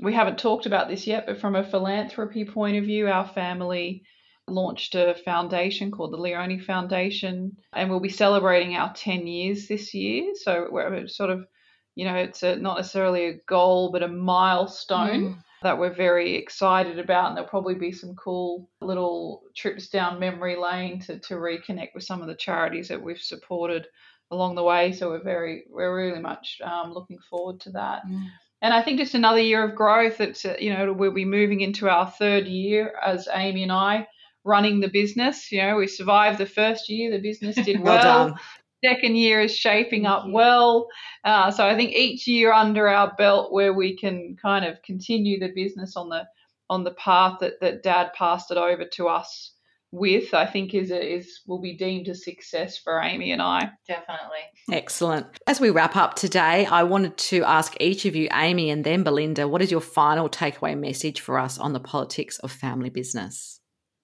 We 0.00 0.14
haven't 0.14 0.38
talked 0.38 0.66
about 0.66 0.88
this 0.88 1.06
yet, 1.06 1.26
but 1.26 1.40
from 1.40 1.54
a 1.54 1.68
philanthropy 1.68 2.44
point 2.44 2.76
of 2.76 2.84
view, 2.84 3.08
our 3.08 3.26
family 3.26 4.04
launched 4.48 4.94
a 4.94 5.14
foundation 5.24 5.90
called 5.90 6.12
the 6.12 6.18
Lyone 6.18 6.64
Foundation, 6.64 7.56
and 7.72 7.90
we'll 7.90 8.00
be 8.00 8.08
celebrating 8.08 8.74
our 8.74 8.92
10 8.94 9.26
years 9.26 9.68
this 9.68 9.92
year. 9.92 10.32
So 10.34 10.68
we're 10.70 11.06
sort 11.08 11.30
of, 11.30 11.46
you 11.94 12.06
know, 12.06 12.14
it's 12.14 12.42
a, 12.42 12.56
not 12.56 12.78
necessarily 12.78 13.26
a 13.26 13.40
goal, 13.46 13.92
but 13.92 14.02
a 14.02 14.08
milestone. 14.08 15.34
Mm 15.34 15.42
that 15.62 15.78
we're 15.78 15.94
very 15.94 16.34
excited 16.34 16.98
about. 16.98 17.28
And 17.28 17.36
there'll 17.36 17.50
probably 17.50 17.74
be 17.74 17.92
some 17.92 18.14
cool 18.14 18.68
little 18.80 19.42
trips 19.54 19.88
down 19.88 20.20
memory 20.20 20.56
lane 20.56 21.00
to, 21.02 21.18
to 21.20 21.34
reconnect 21.34 21.94
with 21.94 22.04
some 22.04 22.20
of 22.20 22.28
the 22.28 22.34
charities 22.34 22.88
that 22.88 23.02
we've 23.02 23.20
supported 23.20 23.86
along 24.30 24.54
the 24.54 24.62
way. 24.62 24.92
So 24.92 25.10
we're 25.10 25.22
very, 25.22 25.64
we're 25.70 25.94
really 25.94 26.20
much 26.20 26.60
um, 26.64 26.92
looking 26.92 27.18
forward 27.30 27.60
to 27.60 27.70
that. 27.72 28.02
Mm. 28.06 28.26
and 28.62 28.72
I 28.72 28.82
think 28.82 28.98
just 28.98 29.14
another 29.14 29.40
year 29.40 29.64
of 29.64 29.74
growth. 29.74 30.20
It's 30.20 30.44
uh, 30.44 30.56
you 30.58 30.72
know 30.72 30.92
we'll 30.92 31.12
be 31.12 31.24
moving 31.24 31.60
into 31.60 31.88
our 31.88 32.10
third 32.10 32.46
year 32.46 32.94
as 33.04 33.28
Amie 33.28 33.64
and 33.64 33.72
I 33.72 34.06
running 34.44 34.80
the 34.80 34.88
business. 34.88 35.52
You 35.52 35.62
know 35.62 35.76
we 35.76 35.86
survived 35.86 36.38
the 36.38 36.46
first 36.46 36.88
year, 36.88 37.10
the 37.10 37.18
business 37.18 37.56
did 37.56 37.80
well. 37.82 38.28
well 38.28 38.38
Second 38.84 39.16
year 39.16 39.40
is 39.40 39.56
shaping 39.56 40.06
up 40.06 40.24
well. 40.28 40.88
Uh, 41.24 41.50
so 41.50 41.66
I 41.66 41.76
think 41.76 41.92
each 41.92 42.26
year 42.26 42.52
under 42.52 42.88
our 42.88 43.14
belt 43.16 43.52
where 43.52 43.72
we 43.72 43.96
can 43.96 44.36
kind 44.40 44.64
of 44.64 44.82
continue 44.82 45.38
the 45.38 45.52
business 45.54 45.96
on 45.96 46.08
the 46.08 46.24
on 46.70 46.84
the 46.84 46.94
path 46.94 47.38
that, 47.40 47.60
that 47.60 47.82
Dad 47.82 48.12
passed 48.14 48.50
it 48.50 48.56
over 48.56 48.84
to 48.94 49.08
us 49.08 49.52
with, 49.92 50.32
I 50.32 50.46
think 50.46 50.74
is 50.74 50.90
a, 50.90 51.14
is 51.16 51.40
will 51.46 51.60
be 51.60 51.76
deemed 51.76 52.08
a 52.08 52.14
success 52.14 52.78
for 52.78 53.02
Amie 53.02 53.30
and 53.30 53.42
I. 53.42 53.70
Definitely. 53.86 54.40
Excellent. 54.72 55.26
As 55.46 55.60
we 55.60 55.68
wrap 55.68 55.96
up 55.96 56.14
today, 56.14 56.64
I 56.64 56.82
wanted 56.82 57.18
to 57.18 57.44
ask 57.44 57.76
each 57.78 58.06
of 58.06 58.16
you, 58.16 58.28
Amie 58.30 58.70
and 58.70 58.84
then 58.84 59.02
Belinda, 59.02 59.46
what 59.46 59.60
is 59.60 59.70
your 59.70 59.82
final 59.82 60.30
takeaway 60.30 60.78
message 60.78 61.20
for 61.20 61.38
us 61.38 61.58
on 61.58 61.74
the 61.74 61.80
politics 61.80 62.38
of 62.38 62.50
family 62.50 62.88
business? 62.88 63.60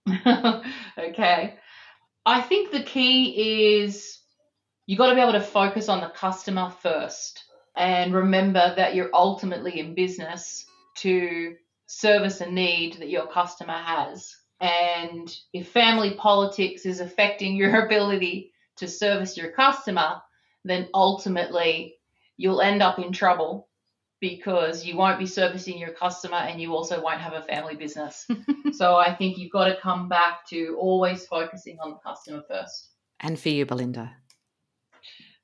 okay. 0.98 1.54
I 2.26 2.42
think 2.42 2.70
the 2.70 2.82
key 2.82 3.80
is 3.80 4.17
you 4.88 4.96
got 4.96 5.10
to 5.10 5.14
be 5.14 5.20
able 5.20 5.32
to 5.32 5.40
focus 5.42 5.90
on 5.90 6.00
the 6.00 6.08
customer 6.08 6.72
first 6.80 7.44
and 7.76 8.14
remember 8.14 8.74
that 8.74 8.94
you're 8.94 9.10
ultimately 9.12 9.78
in 9.78 9.94
business 9.94 10.64
to 10.96 11.54
service 11.86 12.40
a 12.40 12.50
need 12.50 12.94
that 12.94 13.10
your 13.10 13.26
customer 13.26 13.74
has. 13.74 14.34
And 14.62 15.30
if 15.52 15.68
family 15.68 16.14
politics 16.14 16.86
is 16.86 17.00
affecting 17.00 17.54
your 17.54 17.84
ability 17.86 18.54
to 18.76 18.88
service 18.88 19.36
your 19.36 19.52
customer, 19.52 20.22
then 20.64 20.88
ultimately 20.94 21.96
you'll 22.38 22.62
end 22.62 22.82
up 22.82 22.98
in 22.98 23.12
trouble 23.12 23.68
because 24.20 24.86
you 24.86 24.96
won't 24.96 25.18
be 25.18 25.26
servicing 25.26 25.76
your 25.76 25.92
customer 25.92 26.38
and 26.38 26.62
you 26.62 26.74
also 26.74 27.02
won't 27.02 27.20
have 27.20 27.34
a 27.34 27.42
family 27.42 27.76
business. 27.76 28.26
so 28.72 28.96
I 28.96 29.14
think 29.14 29.36
you've 29.36 29.52
got 29.52 29.66
to 29.66 29.76
come 29.82 30.08
back 30.08 30.48
to 30.48 30.78
always 30.80 31.26
focusing 31.26 31.76
on 31.78 31.90
the 31.90 31.98
customer 31.98 32.42
first. 32.48 32.88
And 33.20 33.38
for 33.38 33.50
you, 33.50 33.66
Belinda. 33.66 34.12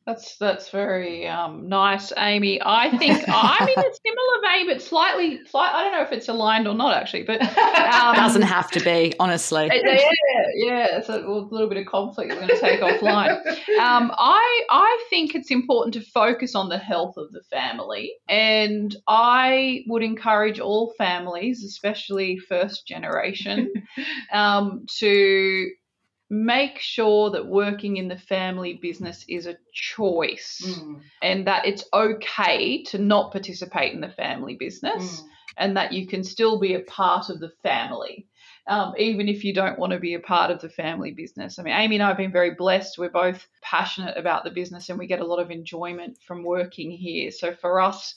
That's 0.07 0.37
that's 0.37 0.69
very 0.69 1.27
um, 1.27 1.67
nice, 1.67 2.13
Amie. 2.15 2.61
I 2.63 2.95
think 2.99 3.25
I'm 3.27 3.69
in 3.69 3.79
a 3.79 3.83
similar 3.83 4.43
vein, 4.43 4.67
but 4.67 4.83
slightly, 4.83 5.41
slight, 5.47 5.73
I 5.73 5.83
don't 5.83 5.93
know 5.93 6.03
if 6.03 6.13
it's 6.13 6.29
aligned 6.29 6.69
or 6.69 6.75
not 6.75 6.95
actually, 6.95 7.23
but 7.23 7.41
um, 7.41 8.15
doesn't 8.15 8.43
have 8.43 8.71
to 8.73 8.81
be, 8.81 9.15
honestly. 9.19 9.71
Yeah, 9.73 10.11
yeah, 10.57 10.99
it's 10.99 11.09
a 11.09 11.17
little 11.17 11.69
bit 11.69 11.79
of 11.79 11.87
conflict 11.87 12.33
we're 12.33 12.47
going 12.47 12.49
to 12.49 12.61
take 12.61 12.81
offline. 12.81 13.41
Um, 13.81 14.13
I 14.17 14.63
I 14.71 15.07
think 15.09 15.35
it's 15.35 15.51
important 15.51 15.95
to 15.95 16.01
focus 16.01 16.55
on 16.55 16.69
the 16.69 16.79
health 16.79 17.17
of 17.17 17.33
the 17.33 17.43
family, 17.51 18.13
and 18.29 18.95
I 19.09 19.85
would 19.89 20.03
encourage 20.03 20.61
all 20.61 20.93
families, 20.99 21.65
especially 21.65 22.37
first 22.37 22.87
generation, 22.87 23.73
um, 24.33 24.85
to 24.99 25.71
make 26.35 26.81
sure 26.81 27.31
that 27.31 27.47
working 27.47 27.97
in 27.97 28.09
the 28.09 28.19
family 28.19 28.75
business 28.75 29.25
is 29.29 29.47
a 29.47 29.57
choice 29.73 30.61
mm. 30.67 31.01
and 31.23 31.47
that 31.47 31.65
it's 31.65 31.85
okay 31.93 32.83
to 32.83 32.99
not 32.99 33.31
participate 33.31 33.93
in 33.93 34.01
the 34.01 34.09
family 34.09 34.57
business 34.57 35.21
mm. 35.21 35.27
and 35.57 35.77
that 35.77 35.93
you 35.93 36.09
can 36.09 36.25
still 36.25 36.59
be 36.59 36.75
a 36.75 36.81
part 36.81 37.31
of 37.31 37.39
the 37.39 37.53
family. 37.63 38.27
Um, 38.67 38.95
even 38.99 39.29
if 39.29 39.45
you 39.45 39.53
don't 39.53 39.79
want 39.79 39.93
to 39.93 40.01
be 40.01 40.15
a 40.15 40.21
part 40.21 40.51
of 40.51 40.61
the 40.61 40.71
family 40.71 41.13
business. 41.13 41.59
I 41.59 41.63
mean, 41.63 41.75
Amie 41.75 41.97
and 41.97 42.03
I 42.03 42.09
have 42.09 42.17
been 42.17 42.33
very 42.33 42.55
blessed. 42.55 42.97
We're 42.97 43.11
both 43.11 43.47
passionate 43.61 44.17
about 44.17 44.43
the 44.43 44.51
business 44.51 44.89
and 44.89 44.99
we 44.99 45.07
get 45.07 45.21
a 45.21 45.27
lot 45.27 45.39
of 45.39 45.51
enjoyment 45.51 46.17
from 46.27 46.43
working 46.43 46.91
here. 46.91 47.31
So 47.31 47.55
for 47.55 47.81
us, 47.81 48.15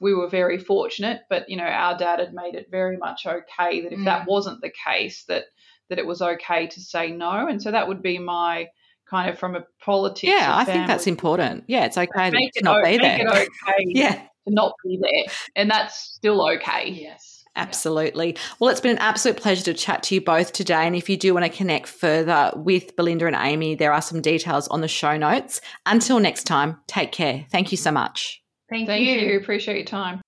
we 0.00 0.14
were 0.14 0.28
very 0.28 0.58
fortunate, 0.58 1.22
but 1.28 1.50
you 1.50 1.56
know, 1.56 1.64
our 1.64 1.98
dad 1.98 2.20
had 2.20 2.32
made 2.32 2.54
it 2.54 2.70
very 2.70 2.96
much 2.96 3.26
okay 3.26 3.80
that 3.80 3.92
if 3.92 3.98
mm. 3.98 4.04
that 4.04 4.28
wasn't 4.28 4.60
the 4.60 4.72
case, 4.86 5.24
that 5.24 5.46
that 5.88 5.98
it 5.98 6.06
was 6.06 6.22
okay 6.22 6.66
to 6.66 6.80
say 6.80 7.10
no. 7.10 7.46
And 7.46 7.62
so 7.62 7.70
that 7.70 7.88
would 7.88 8.02
be 8.02 8.18
my 8.18 8.68
kind 9.08 9.30
of 9.30 9.38
from 9.38 9.56
a 9.56 9.64
politics. 9.80 10.32
Yeah, 10.32 10.56
I 10.56 10.64
think 10.64 10.86
that's 10.86 11.06
important. 11.06 11.64
Yeah, 11.66 11.84
it's 11.84 11.96
okay 11.98 12.30
to 12.30 12.36
it, 12.36 12.62
not 12.62 12.84
be 12.84 12.98
there. 12.98 13.26
okay 13.28 13.50
yeah. 13.86 14.14
to 14.14 14.54
not 14.54 14.72
be 14.84 14.98
there. 15.00 15.34
And 15.56 15.70
that's 15.70 15.98
still 15.98 16.46
okay. 16.50 16.90
Yes. 16.90 17.44
Absolutely. 17.56 18.36
Well, 18.60 18.70
it's 18.70 18.80
been 18.80 18.92
an 18.92 18.98
absolute 18.98 19.36
pleasure 19.36 19.64
to 19.64 19.74
chat 19.74 20.04
to 20.04 20.14
you 20.14 20.20
both 20.20 20.52
today. 20.52 20.86
And 20.86 20.94
if 20.94 21.08
you 21.08 21.16
do 21.16 21.34
want 21.34 21.44
to 21.44 21.50
connect 21.50 21.88
further 21.88 22.52
with 22.54 22.94
Belinda 22.94 23.26
and 23.26 23.34
Amie, 23.34 23.74
there 23.74 23.92
are 23.92 24.00
some 24.00 24.22
details 24.22 24.68
on 24.68 24.80
the 24.80 24.88
show 24.88 25.16
notes. 25.16 25.60
Until 25.84 26.20
next 26.20 26.44
time, 26.44 26.78
take 26.86 27.10
care. 27.10 27.46
Thank 27.50 27.72
you 27.72 27.76
so 27.76 27.90
much. 27.90 28.40
Thank, 28.70 28.86
Thank 28.86 29.04
you. 29.04 29.14
you. 29.14 29.38
Appreciate 29.38 29.76
your 29.76 29.86
time. 29.86 30.20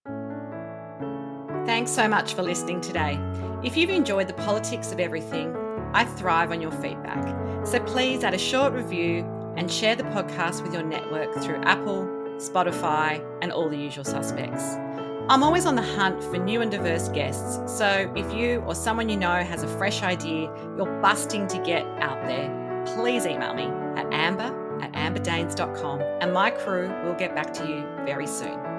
Thanks 1.67 1.93
so 1.93 2.09
much 2.09 2.35
for 2.35 2.43
listening 2.43 2.81
today. 2.81 3.17
If 3.63 3.77
you've 3.77 3.91
enjoyed 3.91 4.27
the 4.27 4.33
politics 4.35 4.91
of 4.91 5.01
everything, 5.01 5.55
I 5.93 6.07
thrive 6.07 6.51
on 6.51 6.63
your 6.63 6.71
feedback. 6.71 7.67
So 7.67 7.79
please 7.81 8.25
add 8.25 8.33
a 8.33 8.39
short 8.39 8.73
review 8.73 9.23
and 9.57 9.71
share 9.71 9.95
the 9.95 10.05
podcast 10.05 10.63
with 10.63 10.73
your 10.73 10.83
network 10.83 11.35
through 11.43 11.63
Apple, 11.65 12.07
Spotify, 12.39 13.23
and 13.43 13.53
all 13.53 13.69
the 13.69 13.77
usual 13.77 14.05
suspects. 14.05 14.77
I'm 15.29 15.43
always 15.43 15.67
on 15.67 15.77
the 15.77 15.83
hunt 15.83 16.25
for 16.25 16.39
new 16.39 16.63
and 16.63 16.71
diverse 16.71 17.09
guests, 17.11 17.61
so 17.77 18.11
if 18.17 18.33
you 18.33 18.61
or 18.67 18.75
someone 18.75 19.11
you 19.11 19.19
know 19.19 19.45
has 19.45 19.63
a 19.63 19.69
fresh 19.69 20.03
idea 20.03 20.51
you're 20.77 21.01
busting 21.03 21.47
to 21.49 21.59
get 21.59 21.85
out 22.01 22.27
there, 22.27 22.85
please 22.97 23.27
email 23.27 23.53
me 23.53 23.65
at 24.01 24.11
amber 24.11 24.57
at 24.83 24.91
amberdaines.com 24.93 26.01
and 26.01 26.33
my 26.33 26.51
crew 26.51 26.89
will 27.05 27.15
get 27.15 27.35
back 27.35 27.53
to 27.53 27.69
you 27.69 27.85
very 28.07 28.27
soon. 28.27 28.70